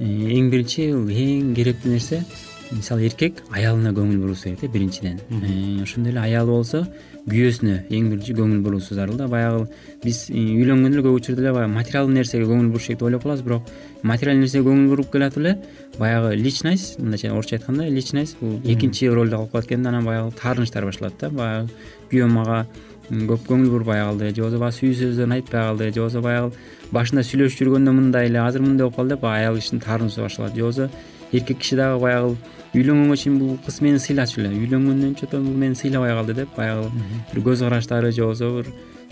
эң 0.04 0.50
биринчи 0.52 0.90
эң 0.92 1.54
керектүү 1.56 1.96
нерсе 1.96 2.24
мисалы 2.72 3.06
эркек 3.08 3.44
аялына 3.52 3.92
көңүл 3.96 4.20
буруусу 4.22 4.50
керек 4.50 4.62
да 4.62 4.68
биринчиден. 4.68 5.20
Э, 5.30 5.84
ошондой 5.84 6.12
эле 6.12 6.20
аялы 6.22 6.52
болсо 6.52 6.84
күйөөсүнө 7.30 7.76
эң 7.90 8.10
биринчи 8.12 8.36
көңүл 8.38 8.62
буруусу 8.66 8.96
зарыл 8.96 9.18
да 9.18 9.28
баягы 9.28 9.68
биз 10.04 10.30
э, 10.30 10.34
үйлөнгөндө 10.34 11.00
эле 11.00 11.06
көп 11.08 11.18
учурда 11.20 11.42
эле 11.42 11.54
баягы 11.54 11.74
материалдуу 11.74 12.14
нерсеге 12.14 12.46
көңүл 12.50 12.70
буруш 12.70 12.88
керек 12.88 13.00
деп 13.00 13.08
ойлоп 13.08 13.24
калабыз. 13.24 13.44
Бирок 13.44 13.72
материалдуу 14.04 14.44
нерсеге 14.44 14.70
көңүл 14.70 14.90
буруп 14.94 15.12
келатып 15.14 15.42
эле 15.44 15.56
баягы 15.98 16.36
личность 16.36 17.00
мындайча 17.00 17.34
орусча 17.34 17.58
айтканда 17.58 17.90
личность 17.90 18.38
бул 18.40 18.60
экинчи 18.64 19.10
ролду 19.10 19.38
калып 19.38 19.52
калат 19.52 19.66
экен 19.66 19.84
да 19.84 19.90
анан 19.90 20.06
баягы 20.06 20.32
таарынычтар 20.38 20.86
башталат 20.86 21.18
да. 21.20 21.30
Баягы 21.30 21.70
күйөөм 22.12 22.38
мага 22.38 22.66
көп 23.10 23.48
көңүл 23.50 23.72
бурбай 23.74 24.04
калды 24.06 24.30
же 24.30 24.44
болбосо 24.44 24.60
баягы 24.62 24.78
сүйүү 24.78 24.98
сөздөрүн 25.00 25.34
айтпай 25.40 25.66
калды 25.66 25.90
же 25.90 26.00
болбосо 26.00 26.22
баягы 26.22 26.52
башында 26.94 27.24
сүйлөшүп 27.26 27.64
жүргөндө 27.64 27.94
мындай 27.98 28.30
эле 28.30 28.40
азыр 28.44 28.62
мындай 28.62 28.86
болуп 28.86 28.98
калды 28.98 29.16
деп 29.16 29.24
баягы 29.26 29.48
аял 29.48 29.58
кишинин 29.58 29.82
таарынычы 29.82 30.22
башталат. 30.22 30.56
Же 30.56 30.62
болбосо 30.62 30.90
эркек 31.32 31.58
киши 31.58 31.76
дагы 31.76 32.00
баягы 32.02 32.38
үйлөнгөнгө 32.74 33.18
чейин 33.18 33.40
бул 33.40 33.58
кыз 33.66 33.82
мени 33.82 34.00
сыйлачу 34.00 34.42
эле. 34.42 34.52
Үйлөнгөндөн 34.54 35.16
чо 35.18 35.28
бул 35.32 35.56
мени 35.58 35.76
сыйлабай 35.76 36.14
калды 36.14 36.36
деп 36.38 36.56
баягы 36.56 36.92
бир 37.34 37.42
көз 37.44 37.64
караштары 37.66 38.12
же 38.12 38.22
болбосо 38.22 38.52
бир 38.58 38.68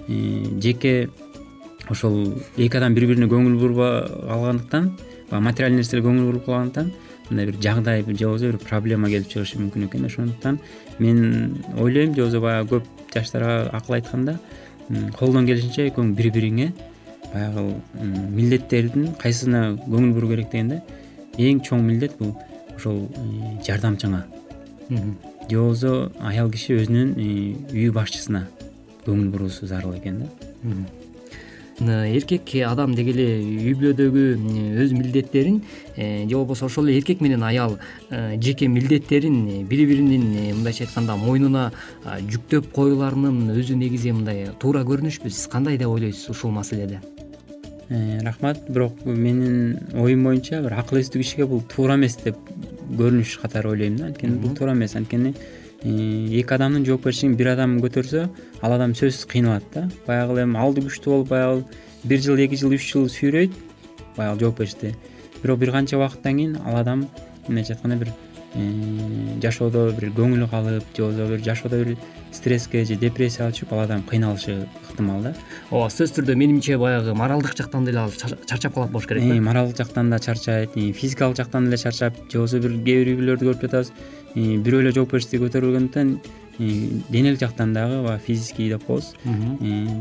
э, 0.08 0.60
жеке 0.62 1.10
ошол 1.90 2.36
эки 2.58 2.78
адам 2.78 2.94
бири 2.94 3.08
бирине 3.08 3.28
көңүл 3.32 3.58
бурбай 3.60 4.02
калгандыктан 4.08 4.92
баягы 5.32 5.46
материальный 5.46 5.82
нерселерге 5.82 6.08
көңүл 6.08 6.28
буруп 6.32 6.46
калгандыктан 6.46 6.92
мындай 7.30 7.46
бир 7.46 7.56
жагдай 7.62 8.04
же 8.04 8.26
болбосо 8.26 8.52
бир 8.52 8.58
проблема 8.58 9.10
келип 9.10 9.30
чыгышы 9.32 9.60
мүмкүн 9.60 9.88
экен 9.88 10.06
ошондуктан 10.06 10.60
мен 11.00 11.58
ойлойм 11.78 12.14
же 12.14 12.22
болбосо 12.22 12.42
баягы 12.42 12.76
көп 12.76 13.14
жаштарга 13.14 13.70
акыл 13.72 13.96
айтканда 13.96 14.38
колдон 15.18 15.48
келишинче 15.48 15.88
экөөң 15.90 16.14
бири 16.16 16.32
бириңе 16.36 16.72
баягы 17.34 17.66
милдеттердин 18.36 19.16
кайсысына 19.22 19.78
көңүл 19.88 20.14
буруу 20.14 20.30
керек 20.36 20.52
дегенде 20.52 20.82
эң 21.38 21.64
чоң 21.66 21.84
милдет 21.86 22.18
бул 22.20 22.36
ошол 22.78 23.08
э, 23.10 23.58
жардамчыңа. 23.66 24.24
Же 25.50 25.58
болбосо 25.58 26.12
аял 26.22 26.52
киши 26.52 26.78
өзүнүн 26.78 27.18
э, 27.18 27.28
үй 27.74 27.90
башчысына 27.92 28.46
көңүл 29.08 29.34
буруусу 29.34 29.68
зарыл 29.68 29.98
экен 29.98 30.24
да. 30.24 30.30
Эркек 31.80 32.56
адам 32.66 32.96
деги 32.98 33.14
эле 33.14 33.26
үй 33.38 33.76
бүлөдөгү 33.78 34.24
өз 34.82 34.94
милдеттерин 34.98 35.60
э, 35.96 36.26
же 36.28 36.34
болбосо 36.36 36.66
ошол 36.66 36.88
эле 36.88 36.98
эркек 36.98 37.22
менен 37.22 37.44
аял 37.44 37.78
э, 38.10 38.40
жеке 38.42 38.68
милдеттерин 38.68 39.68
бири 39.68 39.86
биринин 39.86 40.34
э, 40.34 40.54
мындайча 40.54 40.86
айтканда 40.88 41.16
мойнуна 41.16 41.72
жүктөп 42.04 42.72
коюуларынын 42.74 43.54
өзү 43.54 43.78
негизи 43.78 44.12
мындай 44.12 44.50
туура 44.60 44.82
көрүнүшпү? 44.90 45.30
Сиз 45.30 45.46
кандай 45.54 45.78
деп 45.78 45.94
ойлойсуз 45.94 46.34
ушул 46.34 46.52
маселеде 46.52 47.00
рахмат. 47.90 48.70
Бирок 48.70 49.06
менин 49.06 49.80
оюм 49.94 50.24
боюнча 50.24 50.62
бир 50.62 50.74
акыл 50.80 51.00
эстүү 51.02 51.24
кишиге 51.24 51.46
бул 51.46 51.62
туура 51.62 51.96
эмес 51.96 52.18
деп 52.24 52.38
көрүнүш 52.92 53.40
катары 53.42 53.70
ойлойм 53.70 53.98
да. 53.98 54.06
Анткени 54.12 54.38
бул 54.38 54.56
туура 54.56 54.74
эмес. 54.74 54.96
Анткени 54.96 55.34
эки 55.84 56.54
адамдын 56.54 56.86
жоопкерчилигин 56.86 57.38
бир 57.38 57.54
адам 57.54 57.78
көтөрсө 57.80 58.28
ал 58.62 58.74
адам 58.74 58.96
сөзсүз 58.98 59.28
кыйналат 59.32 59.64
да. 59.74 59.90
Баягы 60.08 60.34
эле 60.34 60.48
эми 60.48 60.58
алды 60.58 60.82
күчтүү 60.86 61.14
болуп 61.14 61.30
баягы 61.30 61.66
бир 62.04 62.22
жыл 62.22 62.40
эки 62.40 62.56
жыл 62.56 62.76
үч 62.76 62.92
жыл 62.92 63.08
сүйрөйт 63.10 63.54
баягы 64.18 64.40
жоопкерчиликти 64.40 64.96
бирок 65.42 65.60
бир 65.60 65.72
канча 65.72 65.98
убакыттан 65.98 66.38
кийин 66.38 66.58
ал 66.66 66.78
адам 66.78 67.08
мындайча 67.48 67.74
айтканда 67.74 67.96
бир 67.96 68.08
э, 68.08 68.27
жашоодо 68.56 69.92
бир 70.00 70.12
көңүлү 70.16 70.48
калып 70.50 70.84
же 70.96 71.04
болбосо 71.04 71.28
бир 71.30 71.44
жашоодо 71.44 71.84
бир 71.84 71.98
стресске 72.32 72.86
же 72.86 72.96
депрессияга 72.96 73.52
түшүп 73.52 73.74
ал 73.74 73.84
адам 73.84 74.04
кыйналышы 74.08 74.68
ыктымал 74.90 75.22
да. 75.22 75.34
Ооба 75.70 75.90
сөзсүз 75.92 76.16
түрдө 76.18 76.36
менимче 76.36 76.78
баягы 76.78 77.14
моралдык 77.14 77.58
жактан 77.58 77.86
деле 77.86 78.00
ал 78.00 78.12
чарчап 78.12 78.74
калат 78.74 78.92
болуш 78.92 79.08
керек 79.08 79.28
да. 79.28 79.42
Моралдык 79.42 79.78
жактан 79.78 80.10
да 80.10 80.20
чарчайт 80.20 80.74
физикалык 80.74 81.38
жактан 81.38 81.66
деле 81.66 81.78
чарчап 81.78 82.16
же 82.32 82.38
болбосо 82.38 82.60
бир 82.60 82.72
кээ 82.72 83.04
бир 83.04 83.14
үй 83.14 83.20
бүлөлөрдү 83.20 83.46
көрүп 83.52 83.62
жатабыз 83.68 83.92
бирөө 84.36 84.82
эле 84.82 84.92
жоопкерчиликти 84.96 85.44
көтөрбөгөндүктөн 85.44 86.18
денелик 86.58 87.40
жактан 87.40 87.74
дагы 87.74 88.02
баягы 88.04 88.24
физический 88.26 88.70
деп 88.70 88.86
коебуз 88.86 89.14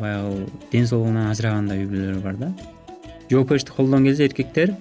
баягы 0.00 0.46
ден 0.72 0.86
соолугунан 0.86 1.30
ажыраган 1.30 1.68
да 1.68 1.76
үй 1.76 1.86
бүлөлөр 1.86 2.20
бар 2.24 2.36
да. 2.36 2.52
Жоопкерчиликти 3.30 3.76
колдон 3.76 4.04
келсе 4.04 4.26
эркектер 4.26 4.74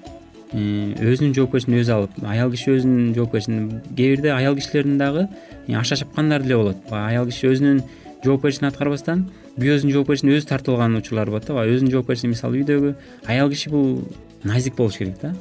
өзүнүн 0.55 1.33
жоопкерчилигин 1.35 1.81
өзү 1.83 1.93
алып 1.95 2.19
аял 2.23 2.51
киши 2.53 2.75
өзүнүн 2.77 3.13
жоопкерчилигин 3.17 3.81
кээ 3.95 4.15
бирде 4.15 4.31
аял 4.31 4.55
кишилердин 4.55 4.97
дагы 4.97 5.27
аша 5.75 5.95
чапкандар 5.95 6.43
деле 6.43 6.57
болот. 6.57 6.77
Баягы 6.89 7.09
аял 7.11 7.25
киши 7.25 7.49
өзүнүн 7.51 7.81
жоопкерчилигин 8.23 8.69
аткарбастан 8.69 9.25
күйөөсүнүн 9.59 9.95
жоопкерчилигин 9.97 10.39
өзү 10.39 10.49
тартып 10.49 10.75
алган 10.75 10.95
учурлар 11.01 11.29
болот 11.29 11.47
да 11.47 11.57
баягы 11.57 11.75
өзүнүн 11.75 11.91
жоопкерчилигин 11.97 12.35
мисалы 12.35 12.61
үйдөгү 12.61 12.93
аял 13.27 13.49
киши 13.51 13.69
бул 13.69 14.01
назик 14.43 14.75
болуш 14.75 14.97
керек 14.97 15.19
да. 15.21 15.33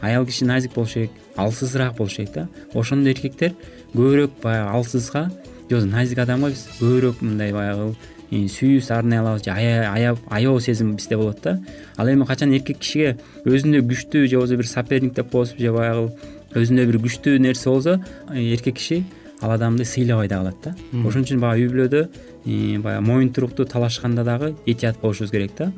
Аял 0.00 0.26
киши 0.26 0.44
назик 0.44 0.74
болуш 0.74 0.94
керек 0.94 1.10
алсызыраак 1.36 1.96
болуш 1.96 2.16
керек 2.16 2.32
да. 2.34 2.48
Ошондо 2.74 3.10
эркектер 3.10 3.54
көбүрөөк 3.94 4.40
баягы 4.42 4.70
алсызга 4.74 5.28
же 5.28 5.76
болбосо 5.76 5.86
назик 5.92 6.18
адамга 6.18 6.50
биз 6.50 6.66
көбүрөөк 6.80 7.20
мындай 7.20 7.52
баягы 7.52 7.94
сүйүүбүздү 8.30 8.92
арнай 8.92 9.20
алабыз 9.22 9.44
же 9.44 9.52
аяп 9.52 10.18
аябоо 10.28 10.60
сезим 10.60 10.94
бизде 10.96 11.16
болот 11.16 11.40
да. 11.42 11.58
Ал 11.96 12.08
эми 12.08 12.26
качан 12.26 12.52
эркек 12.52 12.78
кишиге 12.78 13.16
өзүндөй 13.44 13.80
күчтүү 13.80 14.26
же 14.26 14.36
болбосо 14.36 14.56
бир 14.56 14.66
соперник 14.66 15.14
деп 15.14 15.30
коебузбу 15.30 15.62
же 15.62 15.72
баягы 15.72 16.10
өзүндөй 16.54 16.86
бир 16.86 17.00
күчтүү 17.06 17.38
нерсе 17.38 17.70
болсо 17.70 18.00
эркек 18.28 18.76
киши 18.76 19.04
ал 19.40 19.52
адамды 19.52 19.84
сыйлабай 19.84 20.28
да 20.28 20.38
калат 20.38 20.56
да. 20.62 20.74
Ошон 21.06 21.24
үчүн 21.24 21.40
баягы 21.40 21.64
үй 21.64 21.72
бүлөдө 21.72 22.80
баягы 22.82 23.06
моюнтуруктуу 23.06 23.66
талашканда 23.66 24.24
дагы 24.24 24.54
этият 24.66 25.00
болушубуз 25.00 25.30
керек 25.30 25.52
да. 25.56 25.72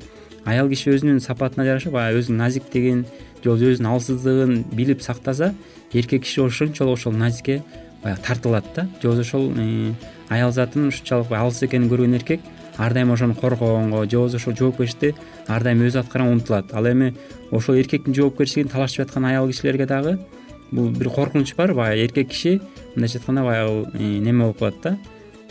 Аял 0.45 0.69
киши 0.69 0.91
өзүнүн 0.91 1.21
сапатына 1.21 1.65
жараша 1.65 1.91
баягы 1.91 2.19
өзүнүн 2.19 2.43
назиктигин 2.43 3.05
же 3.05 3.51
болбосо 3.51 3.71
өзүнүн 3.75 3.93
алсыздыгын 3.93 4.65
билип 4.73 5.03
сактаса 5.03 5.55
эркек 5.93 6.25
киши 6.25 6.43
ошончолук 6.43 6.99
ошол 6.99 7.13
назикке 7.13 7.63
баягы 8.03 8.23
тартылат 8.27 8.65
да. 8.75 8.89
Же 9.03 9.09
болбосо 9.09 9.21
ошол 9.21 9.53
э, 9.57 9.93
аял 10.31 10.53
затын 10.53 10.89
ушунчалык 10.89 11.31
алсыз 11.33 11.69
экенин 11.69 11.91
көргөн 11.91 12.17
эркек 12.17 12.41
ар 12.79 12.95
дайым 12.95 13.13
ошону 13.13 13.35
коргогонго 13.35 14.05
же 14.09 14.17
болбосо 14.17 14.37
ошол 14.37 14.57
жоопкерчиликти 14.57 15.15
ар 15.49 15.63
дайым 15.63 15.83
өзү 15.87 16.01
аткарганга 16.01 16.33
умтулат 16.39 16.73
ал 16.73 16.87
эми 16.91 17.15
ошол 17.51 17.77
эркектин 17.77 18.15
жоопкерчилигин 18.15 18.71
талашып 18.71 19.05
жаткан 19.05 19.25
аял 19.27 19.49
кишилерге 19.49 19.87
дагы 19.87 20.19
бул 20.71 20.89
бир 20.91 21.11
коркунуч 21.11 21.55
бар. 21.57 21.75
Баягы 21.75 22.05
эркек 22.05 22.29
киши 22.29 22.61
мындайча 22.95 23.19
айтканда 23.19 23.43
баягы 23.43 23.99
неме 23.99 24.45
болуп 24.45 24.59
калат 24.59 24.81
да 24.83 24.99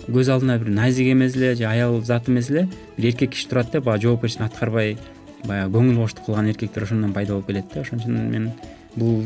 көз 0.07 0.31
алдына 0.31 0.57
бир 0.57 0.69
назик 0.69 1.11
эмес 1.11 1.35
эле 1.35 1.55
же 1.55 1.65
аял 1.65 2.01
зат 2.01 2.29
эмес 2.29 2.49
эле 2.49 2.67
бир 2.97 3.11
эркек 3.11 3.31
киши 3.31 3.49
турат 3.49 3.71
да 3.71 3.81
баягы 3.81 4.07
жоопкерчилигин 4.07 4.45
аткарбай 4.45 4.97
баягы 5.43 5.77
көңүл 5.77 5.95
боштук 6.01 6.25
кылган 6.25 6.49
эркектер 6.49 6.83
ошондон 6.83 7.13
пайда 7.13 7.33
болуп 7.33 7.47
келет 7.47 7.65
да. 7.73 7.81
Ошон 7.81 7.99
үчүн 7.99 8.29
мен 8.31 8.51
бул 8.95 9.21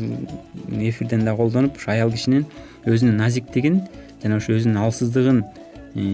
эфирден 0.80 1.24
дагы 1.24 1.36
колдонуп 1.36 1.76
ушу 1.76 1.90
аял 1.90 2.10
кишинин 2.12 2.44
өзүнүн 2.84 3.16
назиктигин 3.16 3.82
жана 4.24 4.40
ошо 4.40 4.56
өзүнүн 4.56 4.80
алсыздыгын 4.80 5.42
э, 5.94 6.04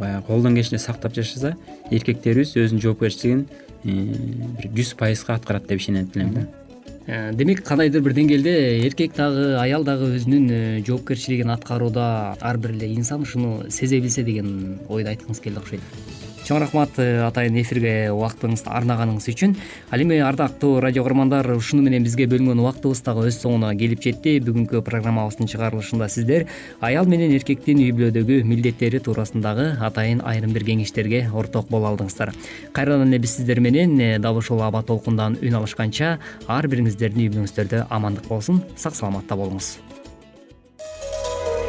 баягы 0.00 0.26
колдон 0.26 0.56
келишинче 0.56 0.82
сактап 0.82 1.14
жашаса 1.14 1.54
эркектерибиз 1.90 2.56
өзүнүн 2.58 2.82
жоопкерчилигин 2.82 3.46
э, 3.84 3.94
бир 4.58 4.72
жүз 4.74 4.96
пайызга 4.98 5.38
аткарат 5.38 5.68
деп 5.70 5.80
ишенет 5.80 6.16
элем 6.16 6.34
да. 6.34 6.46
Э, 7.06 7.32
демек 7.32 7.62
кандайдыр 7.66 8.02
бир 8.02 8.16
деңгээлде 8.18 8.56
эркек 8.88 9.14
дагы 9.16 9.54
аял 9.62 9.84
дагы 9.84 10.10
өзүнүн 10.16 10.82
жоопкерчилигин 10.86 11.54
аткарууда 11.54 12.36
ар 12.40 12.58
бир 12.58 12.74
эле 12.74 12.92
инсан 12.94 13.22
ушуну 13.22 13.70
сезе 13.70 14.00
билсе 14.00 14.26
деген 14.26 14.80
ойду 14.88 15.14
айткыңыз 15.14 15.40
келди 15.42 15.62
окшойт 15.62 16.20
чоң 16.46 16.58
рахмат 16.62 16.98
э, 16.98 17.22
атайын 17.26 17.56
эфирге 17.60 17.92
убактыңызды 18.12 18.70
арнаганыңыз 18.72 19.28
үчүн. 19.32 19.54
Ал 19.92 20.02
эми 20.02 20.18
ардактуу 20.22 20.80
радио 20.82 21.04
каармандар 21.04 21.46
ушуну 21.54 21.82
менен 21.86 22.02
бизге 22.02 22.26
бөлүнгөн 22.30 22.62
убактыбыз 22.62 23.02
дагы 23.06 23.28
өз 23.30 23.38
соңуна 23.42 23.72
келип 23.78 24.02
жетти. 24.02 24.38
Бүгүнкү 24.42 24.82
программабыздын 24.86 25.50
чыгарылышында 25.52 26.08
сиздер 26.10 26.48
аял 26.80 27.06
менен 27.06 27.34
эркектин 27.36 27.84
үй 27.84 27.94
бүлөдөгү 27.94 28.42
милдеттери 28.48 29.02
туурасындагы 29.04 29.76
атайын 29.86 30.24
айрым 30.26 30.56
бир 30.56 30.66
кеңештерге 30.66 31.24
орток 31.30 31.70
боло 31.70 31.92
алдыңыздар. 31.92 32.34
Кайрадан 32.72 33.12
эле 33.12 33.22
биз 33.22 33.38
сиздер 33.38 33.60
менен 33.60 33.98
э, 34.00 34.18
дал 34.18 34.42
ушул 34.42 34.62
аба 34.66 34.82
толкундан 34.82 35.38
үн 35.42 35.60
алышканча 35.62 36.18
ар 36.48 36.68
бириңиздердин 36.68 37.26
үй 37.26 37.32
бүлөңүздөрдө 37.32 37.86
амандык 37.90 38.28
болсун. 38.32 38.64
Сак 38.76 38.98
саламатта 38.98 39.38
болуңуз 39.38 39.76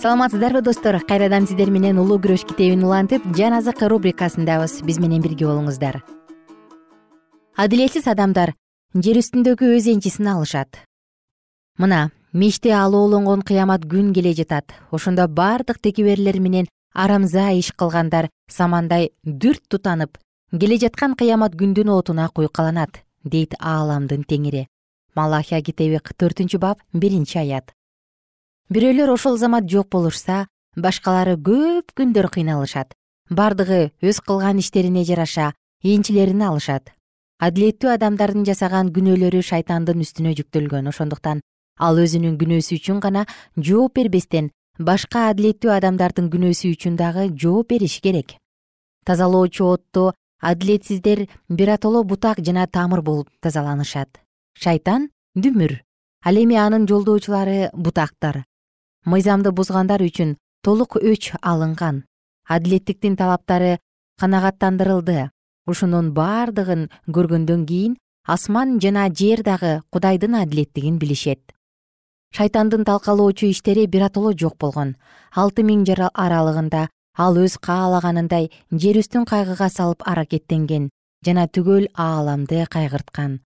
саламатсыздарбы 0.00 0.62
достор. 0.62 0.98
Кайрадан 1.04 1.46
сиздер 1.46 1.68
менен 1.70 1.98
улуу 2.00 2.16
күрөш 2.24 2.46
китебин 2.48 2.84
улантып 2.88 3.20
жан 3.36 3.52
азык 3.52 3.82
рубрикасындабыз. 3.84 4.80
Биз 4.80 4.96
менен 4.98 5.20
бирге 5.20 5.44
болуңуздар. 5.44 5.98
Адилетсиз 7.56 8.06
адамдар 8.08 8.54
жер 8.94 9.18
үстүндөгү 9.20 9.74
өз 9.76 9.90
энчисин 9.92 10.30
алышат. 10.32 10.78
Мына 11.76 12.08
меште 12.32 12.72
алоолонгон 12.72 13.42
кыямат 13.44 13.84
күн 13.84 14.14
келе 14.16 14.32
жатат. 14.32 14.72
Ошондо 14.90 15.26
бардык 15.28 15.82
текеберлер 15.82 16.40
менен 16.40 16.70
арамза 16.94 17.50
иш 17.52 17.72
кылгандар 17.76 18.30
самандай 18.48 19.10
дүрт 19.24 19.68
тутанып 19.68 20.16
келе 20.52 20.78
жаткан 20.80 21.12
кыямат 21.12 21.58
күндүн 21.60 21.92
отуна 21.92 22.30
куйкаланат 22.32 23.02
дейт 23.24 23.52
ааламдын 23.60 24.24
теңири. 24.24 24.64
Малахия 25.14 25.60
китеби 25.60 26.00
төртүнчү 26.00 26.58
бап 26.58 26.80
биринчи 26.94 27.36
аят 27.36 27.74
бирөөлөр 28.70 29.10
ошол 29.16 29.36
замат 29.36 29.66
жок 29.66 29.88
болушса 29.90 30.46
башкалары 30.76 31.34
көп 31.34 31.90
күндөр 31.98 32.28
кыйналышат. 32.30 32.94
Бардыгы 33.28 33.90
өз 34.02 34.20
кылган 34.22 34.58
иштерине 34.62 35.02
жараша 35.04 35.52
энчилерин 35.82 36.42
алышат. 36.46 36.92
Адилеттүү 37.42 37.90
адамдардын 37.96 38.44
жасаган 38.46 38.92
күнөөлөрү 38.94 39.42
шайтандын 39.42 40.04
үстүнө 40.04 40.36
жүктөлгөн. 40.38 40.86
Ошондуктан 40.86 41.40
ал 41.78 41.98
өзүнүн 41.98 42.36
күнөөсү 42.38 42.78
үчүн 42.78 43.00
гана 43.02 43.24
жооп 43.56 43.96
бербестен 43.98 44.52
башка 44.78 45.30
адилеттүү 45.32 45.72
адамдардын 45.78 46.28
күнөөсү 46.30 46.70
үчүн 46.76 46.98
дагы 47.00 47.26
жооп 47.34 47.72
бериши 47.74 48.02
керек. 48.04 48.36
Тазалоочу 49.04 49.66
отто 49.66 50.12
адилетсиздер 50.38 51.26
биротоло 51.48 52.04
бутак 52.04 52.38
жана 52.38 52.68
тамыр 52.68 53.02
болуп 53.02 53.30
тазаланышат. 53.40 54.20
Шайтан 54.54 55.10
дүмүр. 55.34 55.80
Ал 56.22 56.36
эми 56.36 56.54
анын 56.54 56.86
жолдоочулары 56.86 57.70
бутактар 57.72 58.44
мыйзамды 59.06 59.52
бузгандар 59.52 60.02
үчүн 60.04 60.36
толук 60.62 60.96
өч 60.96 61.32
алынган. 61.40 62.04
Адилеттиктин 62.48 63.16
талаптары 63.16 63.78
канагаттандырылды. 64.20 65.30
Ушунун 65.66 66.12
бардыгын 66.12 66.90
көргөндөн 67.08 67.64
кийин 67.66 67.96
асман 68.26 68.78
жана 68.80 69.08
жер 69.08 69.42
дагы 69.42 69.80
кудайдын 69.90 70.34
адилеттигин 70.42 70.98
билишет. 70.98 71.40
Шайтандын 72.36 72.84
талкалоочу 72.84 73.46
иштери 73.46 73.86
биротоло 73.86 74.32
жок 74.36 74.58
болгон. 74.58 74.96
Алты 75.32 75.62
миң 75.62 75.86
жыл 75.86 76.10
аралыгында 76.12 76.88
ал 77.16 77.36
өз 77.36 77.56
каалаганындай 77.58 78.50
жер 78.70 79.00
үстүн 79.00 79.24
кайгыга 79.24 79.68
салып 79.68 80.04
аракеттенген 80.06 80.90
жана 81.24 81.46
түгөл 81.48 81.88
ааламды 81.94 82.66
кайгырткан. 82.70 83.40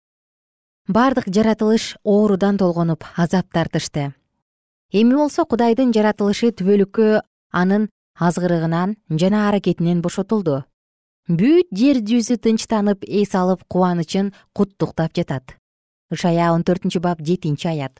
Бардык 0.88 1.30
жаратылыш 1.32 1.96
оорудан 2.04 2.58
толгонуп 2.58 3.04
азап 3.16 3.48
тартышты 3.52 4.12
эми 4.94 5.16
болсо 5.18 5.44
кудайдын 5.44 5.90
жаратылышы 5.96 6.52
түбөлүккө 6.58 7.08
анын 7.60 7.88
азгырыгынан 8.26 8.94
жана 9.10 9.48
аракетинен 9.48 10.00
бошотулду. 10.04 10.62
Бүт 11.26 11.72
жер 11.74 11.98
жүзү 12.10 12.38
тынчтанып 12.44 13.02
эс 13.08 13.34
алып 13.34 13.64
кубанычын 13.66 14.32
куттуктап 14.54 15.16
жатат. 15.18 15.56
Ышая 16.14 16.52
он 16.54 16.62
төртүнчү 16.62 17.00
бап 17.00 17.20
жетинчи 17.26 17.68
аят. 17.68 17.98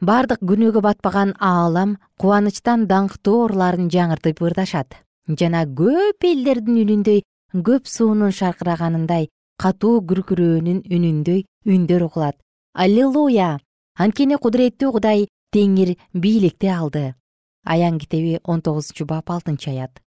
Бардык 0.00 0.44
күнөөгө 0.44 0.82
батпаган 0.84 1.32
аалам 1.40 1.96
кубанычтан 2.20 2.86
даңктуу 2.90 3.46
ырларын 3.48 3.88
жаңыртып 3.88 4.42
ырдашат 4.44 5.00
жана 5.28 5.64
көп 5.64 6.24
элдердин 6.24 6.82
үнүндөй 6.84 7.22
көп 7.66 7.88
суунун 7.88 8.32
шаркыраганындай 8.32 9.28
катуу 9.60 10.00
күркүрөөнүн 10.08 10.84
үнүндөй 10.88 11.44
үндөр 11.66 12.04
угулат. 12.06 12.36
Аллилуя 12.74 13.58
анткени 13.98 14.38
кудуреттүү 14.38 14.92
кудай 14.92 15.26
теңир 15.52 15.96
бийликти 16.12 16.68
алды. 16.68 17.14
Аян 17.64 17.98
китеби 17.98 18.40
он 18.44 18.62
тогузунчу 18.62 19.04
бап 19.06 19.30
алтынчы 19.30 19.70
аят. 19.70 20.02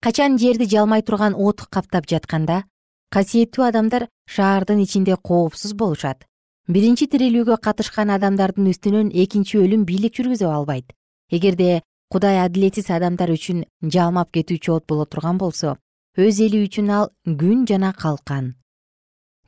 Качан 0.00 0.38
жерди 0.38 0.66
жалмай 0.66 1.02
турган 1.02 1.34
от 1.34 1.62
каптап 1.70 2.08
жатканда 2.10 2.64
касиеттүү 3.12 3.64
адамдар 3.68 4.08
шаардын 4.26 4.80
ичинде 4.82 5.16
коопсуз 5.16 5.74
болушат. 5.74 6.24
Биринчи 6.68 7.06
тирилүүгө 7.06 7.58
катышкан 7.60 8.10
адамдардын 8.10 8.70
үстүнөн 8.72 9.12
экинчи 9.12 9.58
өлүм 9.58 9.84
бийлик 9.84 10.14
жүргүзө 10.16 10.48
албайт. 10.48 10.92
Эгерде 11.30 11.82
кудай 12.08 12.40
адилетсиз 12.44 12.90
адамдар 12.90 13.30
үчүн 13.34 13.64
жалмап 13.82 14.32
кетүүчү 14.32 14.76
от 14.76 14.86
боло 14.86 15.06
турган 15.06 15.38
болсо 15.38 15.76
өз 16.16 16.40
эли 16.44 16.64
үчүн 16.66 16.90
ал 16.90 17.10
күн 17.26 17.64
жана 17.68 17.92
калкан. 17.92 18.54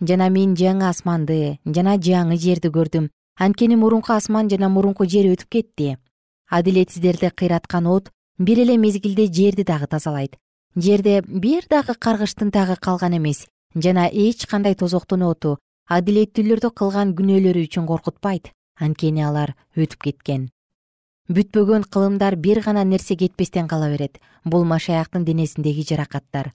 Жана 0.00 0.28
мен 0.30 0.54
жаңы 0.56 0.88
асманды 0.88 1.58
жана 1.64 1.96
жаңы 1.98 2.38
жерди 2.40 2.70
көрдүм 2.72 3.10
анткени 3.36 3.76
мурунку 3.76 4.12
асман 4.12 4.48
жана 4.48 4.68
мурунку 4.68 5.06
жер 5.06 5.26
өтүп 5.32 5.48
кетти. 5.50 5.98
Адилетсиздерди 6.50 7.30
кыйраткан 7.30 7.86
от 7.86 8.10
бир 8.38 8.60
эле 8.60 8.76
мезгилде 8.76 9.26
жерди 9.26 9.64
дагы 9.64 9.86
тазалайт. 9.86 10.36
Жерде 10.76 11.22
бир 11.22 11.66
дагы 11.68 11.94
каргыштын 11.94 12.50
тагы 12.50 12.76
калган 12.76 13.16
эмес 13.16 13.46
жана 13.74 14.08
эч 14.12 14.46
кандай 14.46 14.74
тозоктун 14.74 15.22
оту 15.22 15.58
адилеттүүлөрдү 15.90 16.70
кылган 16.70 17.14
күнөөлөрү 17.18 17.64
үчүн 17.66 17.86
коркутпайт. 17.86 18.52
Анткени 18.78 19.22
алар 19.22 19.54
өтүп 19.76 20.00
кеткен. 20.06 20.48
Бүтпөгөн 21.28 21.84
кылымдар 21.90 22.36
бир 22.36 22.60
гана 22.60 22.84
нерсе 22.84 23.16
кетпестен 23.16 23.68
кала 23.68 23.88
берет. 23.90 24.20
Бул 24.44 24.64
машаяктын 24.64 25.24
денесиндеги 25.24 25.84
жаракаттар. 25.88 26.52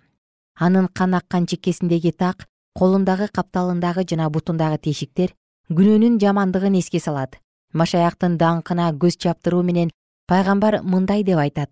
Анын 0.56 0.88
кан 0.88 1.16
аккан 1.16 1.46
чеккесиндеги 1.46 2.12
так 2.12 2.48
колундагы 2.76 3.28
капталындагы 3.28 4.04
жана 4.10 4.30
бутундагы 4.30 4.78
тешиктер 4.78 5.34
күнөөнүн 5.70 6.20
жамандыгын 6.22 6.80
эске 6.82 7.00
салат. 7.00 7.38
Машаяктын 7.74 8.38
даңкына 8.38 8.90
көз 9.02 9.18
чаптыруу 9.22 9.64
менен 9.64 9.92
пайгамбар 10.28 10.82
мындай 10.84 11.24
деп 11.24 11.38
айтат. 11.38 11.70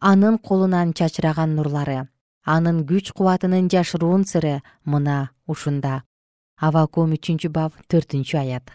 Анын 0.00 0.38
колунан 0.38 0.92
чачыраган 0.92 1.54
нурлары 1.54 2.04
анын 2.44 2.84
күч 2.84 3.12
кубатынын 3.16 3.68
жашыруун 3.72 4.24
сыры 4.24 4.60
мына 4.84 5.30
ушунда. 5.48 6.02
Авакум 6.60 7.14
үчүнчү 7.16 7.48
бап 7.50 7.72
төртүнчү 7.88 8.38
аят. 8.38 8.72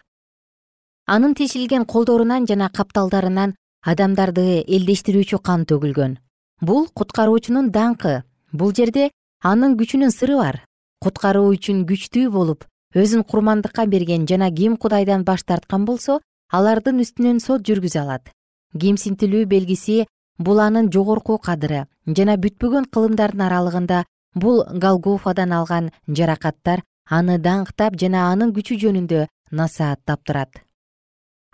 Анын 1.05 1.35
тешилген 1.37 1.85
колдорунан 1.85 2.47
жана 2.49 2.69
капталдарынан 2.69 3.55
адамдарды 3.85 4.63
элдештирүүчү 4.65 5.41
кан 5.41 5.65
төгүлгөн. 5.69 6.17
Бул 6.61 6.89
куткаруучунун 6.89 7.69
даңкы. 7.71 8.23
Бул 8.51 8.73
жерде 8.73 9.11
анын 9.43 9.77
күчүнүн 9.77 10.11
сыры 10.11 10.35
бар. 10.37 10.63
Куткаруу 10.99 11.53
үчүн 11.53 11.85
күчтүү 11.87 12.29
болуп 12.33 12.65
өзүн 12.95 13.23
курмандыкка 13.23 13.85
берген 13.85 14.25
жана 14.27 14.49
ким 14.51 14.75
кудайдан 14.77 15.23
баш 15.23 15.43
тарткан 15.43 15.85
болсо 15.85 16.19
алардын 16.49 17.01
үстүнөн 17.03 17.39
сот 17.39 17.61
жүргүзө 17.61 18.01
алат. 18.01 18.31
Кемсинтилүү 18.73 19.45
белгиси 19.45 20.07
бул 20.39 20.59
анын 20.59 20.89
жогорку 20.89 21.37
кадыры 21.37 21.85
жана 22.07 22.37
бүтпөгөн 22.37 22.89
кылымдардын 22.89 23.45
аралыгында 23.45 24.05
бул 24.33 24.63
голгофадан 24.85 25.53
алган 25.53 25.91
жаракаттар 26.07 26.81
аны 27.05 27.37
даңктап 27.37 27.97
жана 28.01 28.31
анын 28.31 28.53
күчү 28.53 28.79
жөнүндө 28.81 29.27
насааттап 29.51 30.25
турат. 30.25 30.63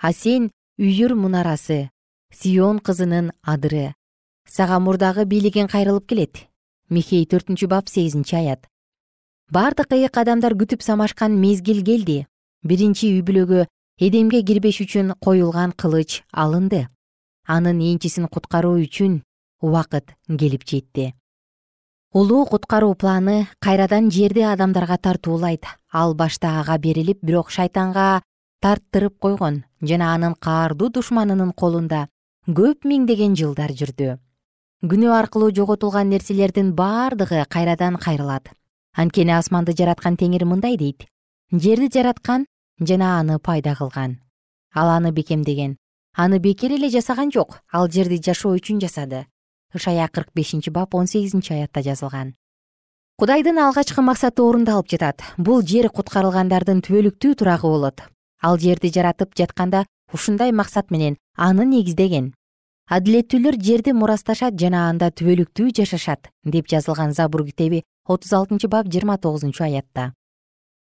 А 0.02 0.13
сен 0.13 0.52
үйүр 0.80 1.15
мунарасы 1.15 1.89
сион 2.32 2.80
кызынын 2.80 3.32
адыры. 3.43 3.93
Сага 4.48 4.80
мурдагы 4.80 5.26
бийлигиң 5.26 5.67
кайрылып 5.67 6.08
келет. 6.08 6.48
Михей 6.89 7.26
төртүнчү 7.26 7.67
бап 7.67 7.89
сегизинчи 7.89 8.36
аят 8.36 8.67
бардык 9.54 9.94
ыйык 9.94 10.18
адамдар 10.18 10.56
күтүп 10.58 10.82
самашкан 10.82 11.38
мезгил 11.38 11.84
келди. 11.86 12.26
Биринчи 12.64 13.12
үй 13.14 13.22
бүлөгө 13.22 13.68
эдемге 14.02 14.42
кирбеш 14.42 14.82
үчүн 14.82 15.14
коюлган 15.22 15.72
кылыч 15.78 16.24
алынды. 16.34 16.88
Анын 17.46 17.80
энчисин 17.80 18.28
куткаруу 18.28 18.80
үчүн 18.82 19.22
убакыт 19.62 20.16
келип 20.28 20.66
жетти. 20.66 21.14
Улуу 22.12 22.46
куткаруу 22.50 22.96
планы 22.96 23.48
кайрадан 23.60 24.10
жерди 24.10 24.42
адамдарга 24.42 24.98
тартуулайт. 24.98 25.66
Ал 25.94 26.16
башта 26.16 26.60
ага 26.62 26.78
берилип 26.80 27.22
бирок 27.22 27.52
шайтанга 27.52 28.24
тарттырып 28.62 29.20
койгон 29.20 29.64
жана 29.82 30.14
анын 30.16 30.34
каардуу 30.34 30.90
душманынын 30.90 31.54
колунда 31.54 32.08
көп 32.48 32.88
миңдеген 32.90 33.36
жылдар 33.38 33.72
жүрдү. 33.78 34.18
Күнөө 34.82 35.14
аркылуу 35.22 35.54
жоготулган 35.54 36.10
нерселердин 36.10 36.74
бардыгы 36.74 37.46
кайрадан 37.50 37.98
кайрылат 37.98 38.50
анткени 38.96 39.34
асманды 39.36 39.76
жараткан 39.76 40.16
теңир 40.16 40.46
мындай 40.48 40.78
дейт. 40.78 41.06
Жерди 41.52 41.92
жараткан 41.94 42.46
жана 42.80 43.20
аны 43.20 43.40
пайда 43.40 43.76
кылган. 43.76 44.20
Ал 44.74 44.90
аны 44.90 45.12
бекемдеген. 45.12 45.78
Аны 46.16 46.40
бекер 46.40 46.72
эле 46.72 46.90
жасаган 46.90 47.32
жок 47.32 47.60
ал 47.72 47.90
жерди 47.92 48.22
жашоо 48.24 48.56
үчүн 48.56 48.80
жасады. 48.80 49.26
Ышая 49.74 50.08
кырк 50.08 50.32
бешинчи 50.34 50.70
бап 50.70 50.96
он 50.96 51.08
сегизинчи 51.08 51.54
аятта 51.54 51.84
жазылган. 51.84 52.36
Кудайдын 53.20 53.60
алгачкы 53.60 54.02
максаты 54.02 54.42
орундалып 54.42 54.88
жатат. 54.88 55.22
Бул 55.38 55.62
жер 55.62 55.90
куткарылгандардын 55.90 56.82
түбөлүктүү 56.82 57.36
турагы 57.36 57.68
болот. 57.68 58.02
Ал 58.42 58.58
жерди 58.58 58.92
жаратып 58.92 59.36
жатканда 59.36 59.86
ушундай 60.14 60.52
максат 60.52 60.92
менен 60.92 61.18
аны 61.36 61.66
негиздеген. 61.66 62.34
Адилеттүүлөр 62.88 63.60
жерди 63.60 63.92
мурасташат 63.92 64.56
жана 64.60 64.90
анда 64.90 65.10
түбөлүктүү 65.12 65.72
жашашат 65.76 66.30
деп 66.44 66.68
жазылган 66.70 67.14
забур 67.14 67.46
китеби 67.46 67.84
отуз 68.06 68.34
алтынчы 68.34 68.68
бап 68.68 68.88
жыйырма 68.88 69.18
тогузунчу 69.18 69.63
аятта. 69.63 70.13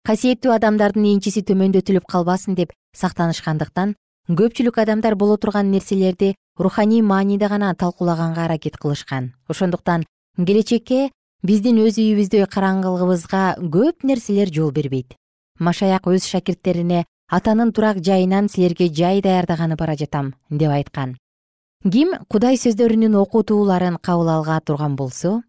Касиеттүү 0.07 0.53
адамдардын 0.55 1.05
энчиси 1.13 1.43
төмөндөтүлүп 1.43 2.07
калбасын 2.07 2.55
деп 2.55 2.71
сактанышкандыктан 2.95 3.95
көпчүлүк 4.29 4.79
адамдар 4.81 5.15
боло 5.15 5.37
турган 5.37 5.71
нерселерди 5.71 6.35
руханий 6.57 7.01
мааниде 7.01 7.47
гана 7.47 7.73
талкуулаганга 7.75 8.45
аракет 8.45 8.77
кылышкан. 8.77 9.33
Ошондуктан 9.47 10.05
келечекке 10.37 11.11
биздин 11.43 11.79
өз 11.83 11.99
үйүбүздө 11.99 12.47
караңгылыгыбызга 12.47 13.43
көп 13.59 14.03
нерселер 14.03 14.51
жол 14.53 14.71
бербейт. 14.71 15.15
Машаяк 15.59 16.07
өз 16.07 16.27
шакирттерине 16.27 17.05
атанын 17.29 17.73
турак 17.73 17.99
жайынан 18.03 18.49
силерге 18.49 18.89
жай 18.89 19.21
даярдаганы 19.21 19.75
бара 19.75 19.95
жатам 19.95 20.33
деп 20.49 20.71
айткан. 20.71 21.17
Ким 21.83 22.15
кудай 22.27 22.57
сөздөрүнүн 22.57 23.15
окутууларын 23.15 23.97
кабыл 24.01 24.29
ала 24.29 24.59
турган 24.59 24.95
болсо 24.95 25.41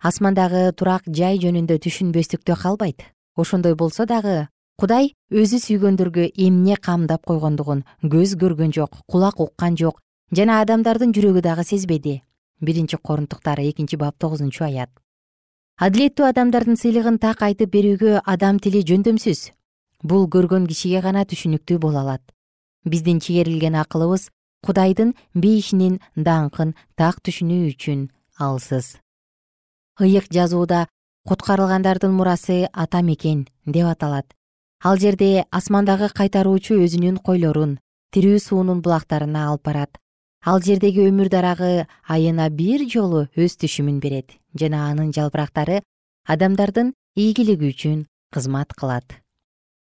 асмандагы 0.00 0.72
турак 0.72 1.04
жай 1.06 1.36
жөнүндө 1.42 1.76
түшүнбөстүктө 1.84 2.56
калбайт. 2.56 3.04
Ошондой 3.36 3.74
болсо 3.76 4.06
дагы 4.08 4.48
кудай 4.80 5.12
өзү 5.28 5.60
сүйгөндөргө 5.60 6.30
эмне 6.40 6.76
камдап 6.80 7.26
койгондугун 7.28 7.84
көз 8.00 8.32
көргөн 8.40 8.72
жок 8.72 8.96
кулак 9.06 9.40
уккан 9.44 9.76
жок 9.76 10.00
жана 10.32 10.60
адамдардын 10.64 11.12
жүрөгү 11.12 11.42
дагы 11.44 11.64
сезбеди. 11.68 12.22
Биринчи 12.60 12.96
корунтуктар 12.96 13.60
экинчи 13.60 13.96
бап 13.96 14.16
тогузунчу 14.18 14.64
аят. 14.64 14.90
Адилеттүү 15.76 16.26
адамдардын 16.32 16.80
сыйлыгын 16.80 17.20
так 17.20 17.42
айтып 17.42 17.72
берүүгө 17.76 18.22
адам 18.24 18.58
тили 18.58 18.80
жөндөмсүз. 18.84 19.52
Бул 20.02 20.26
көргөн 20.32 20.66
кишиге 20.68 21.00
гана 21.04 21.26
түшүнүктүү 21.28 21.78
боло 21.78 22.00
алат. 22.00 22.24
Биздин 22.84 23.20
чегерилген 23.20 23.76
акылыбыз 23.76 24.30
кудайдын 24.64 25.14
бейишинин 25.34 26.00
даңкын 26.16 26.74
так 26.96 27.20
түшүнүү 27.24 27.68
үчүн 27.74 28.08
алсыз 28.40 28.99
ыйык 29.98 30.26
жазууда 30.30 30.86
куткарылгандардын 31.28 32.12
мурасы 32.12 32.68
ата 32.72 33.02
мекен 33.02 33.46
деп 33.66 33.86
аталат. 33.86 34.26
Ал 34.82 34.96
жерде 34.96 35.44
асмандагы 35.50 36.08
кайтаруучу 36.08 36.78
өзүнүн 36.84 37.18
койлорун 37.20 37.78
тирүү 38.14 38.38
суунун 38.40 38.80
булактарына 38.80 39.48
алып 39.48 39.64
барат. 39.64 39.98
Ал 40.44 40.62
жердеги 40.64 41.04
өмүр 41.04 41.28
дарагы 41.28 41.86
айына 42.08 42.48
бир 42.48 42.86
жолу 42.88 43.26
өз 43.36 43.58
түшүмүн 43.60 44.00
берет 44.00 44.38
жана 44.56 44.86
анын 44.90 45.12
жалбырактары 45.12 45.82
адамдардын 46.24 46.94
ийгилиги 47.14 47.68
үчүн 47.74 48.06
кызмат 48.32 48.72
кылат. 48.72 49.20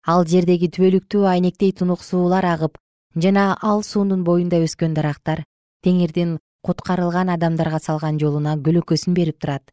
Ал 0.02 0.26
жердеги 0.26 0.66
түбөлүктүү 0.66 1.28
айнектей 1.30 1.70
тунук 1.70 2.02
суулар 2.02 2.44
агып 2.44 2.78
жана 3.14 3.52
ал 3.62 3.84
суунун 3.86 4.24
боюнда 4.24 4.58
өскөн 4.66 4.98
дарактар 4.98 5.44
теңирдин 5.86 6.40
куткарылган 6.66 7.30
адамдарга 7.30 7.78
салган 7.78 8.18
жолуна 8.18 8.56
көлөкөсүн 8.58 9.14
берип 9.14 9.38
турат 9.38 9.70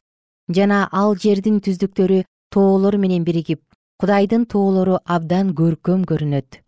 жана 0.50 0.88
ал 0.92 1.16
жердин 1.16 1.60
түздүктөрү 1.62 2.24
тоолор 2.54 2.98
менен 2.98 3.24
биригип 3.24 3.62
кудайдын 4.02 4.46
тоолору 4.50 4.98
абдан 5.06 5.54
көркөм 5.54 6.06
көрүнөт. 6.10 6.62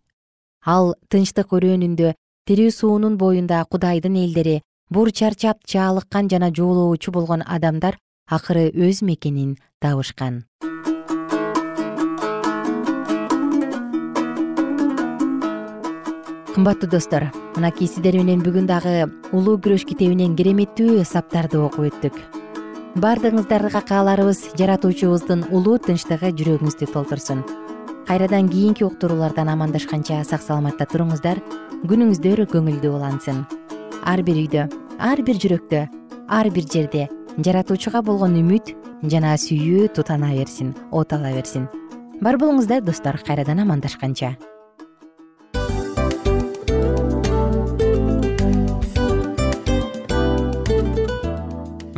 Ал 0.66 0.94
тынчтык 1.10 1.54
өрөөнүндө 1.58 2.14
тирүү 2.46 2.72
суунун 2.76 3.18
боюнда 3.18 3.64
кудайдын 3.66 4.20
элдери 4.24 4.62
бур 4.90 5.12
чарчап 5.12 5.66
чаалыккан 5.66 6.30
жана 6.30 6.52
жоолоочу 6.54 7.12
болгон 7.12 7.42
адамдар 7.48 7.98
акыры 8.30 8.70
өз 8.70 9.02
мекенин 9.02 9.58
табышкан. 9.82 10.44
Кымбаттуу 16.52 16.90
достор 16.92 17.32
мынакей 17.56 17.88
сиздер 17.88 18.20
менен 18.20 18.44
бүгүн 18.44 18.68
дагы 18.68 19.08
улуу 19.32 19.56
күрөш 19.58 19.88
китебинен 19.88 20.36
кереметтүү 20.36 21.06
саптарды 21.08 21.64
окуп 21.64 21.88
өттүк 21.88 22.41
баардыгыңыздарга 23.00 23.80
кааларыбыз 23.88 24.40
жаратуучубуздун 24.60 25.46
улуу 25.56 25.78
тынчтыгы 25.80 26.34
жүрөгүңүздү 26.36 26.90
толтурсун. 26.92 27.46
Кайрадан 28.08 28.50
кийинки 28.52 28.84
уктуруулардан 28.84 29.48
амандашканча 29.48 30.20
сак 30.28 30.44
саламатта 30.44 30.90
туруңуздар. 30.92 31.40
Күнүңүздөр 31.88 32.44
көңүлдүү 32.52 32.92
улансын. 32.92 33.46
Ар 34.04 34.26
бир 34.28 34.44
үйдө 34.44 34.68
ар 35.00 35.24
бир 35.24 35.40
жүрөктө 35.40 35.86
ар 36.28 36.52
бир 36.52 36.68
жерде 36.68 37.08
жаратуучуга 37.40 38.04
болгон 38.04 38.36
үмүт 38.44 38.76
жана 39.08 39.38
сүйүү 39.40 39.94
тутана 39.96 40.36
берсин 40.36 40.76
от 40.92 41.14
ала 41.16 41.32
берсин. 41.32 41.70
Бар 42.20 42.36
болуңуздар 42.36 42.84
достор 42.84 43.24
кайрадан 43.24 43.64
амандашканча 43.64 44.36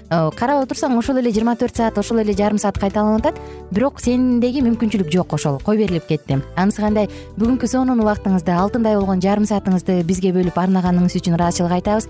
карап 0.11 0.65
отурсаң 0.65 0.97
ошол 0.99 1.21
эле 1.21 1.31
жыйырма 1.31 1.55
төрт 1.55 1.77
саат 1.79 1.97
ошол 1.97 2.19
эле 2.19 2.33
жарым 2.35 2.59
саат 2.59 2.79
кайталанып 2.81 3.25
атат. 3.25 3.39
Бирок 3.71 4.01
сендеги 4.03 4.63
мүмкүнчүлүк 4.65 5.11
жок 5.13 5.33
ошол 5.37 5.61
кой 5.63 5.79
берилип 5.79 6.09
кетти? 6.09 6.41
Анысы 6.59 6.83
кандай? 6.83 7.07
Бүгүнкү 7.37 7.69
сонун 7.71 8.03
убактыңызды 8.03 8.51
алтындай 8.51 8.99
болгон 8.99 9.23
жарым 9.23 9.47
саатыңызды 9.47 10.01
бизге 10.03 10.33
бөлүп 10.35 10.59
арнаганыңыз 10.59 11.15
үчүн 11.21 11.39
ыраазычылык 11.39 11.77
айтабыз 11.79 12.09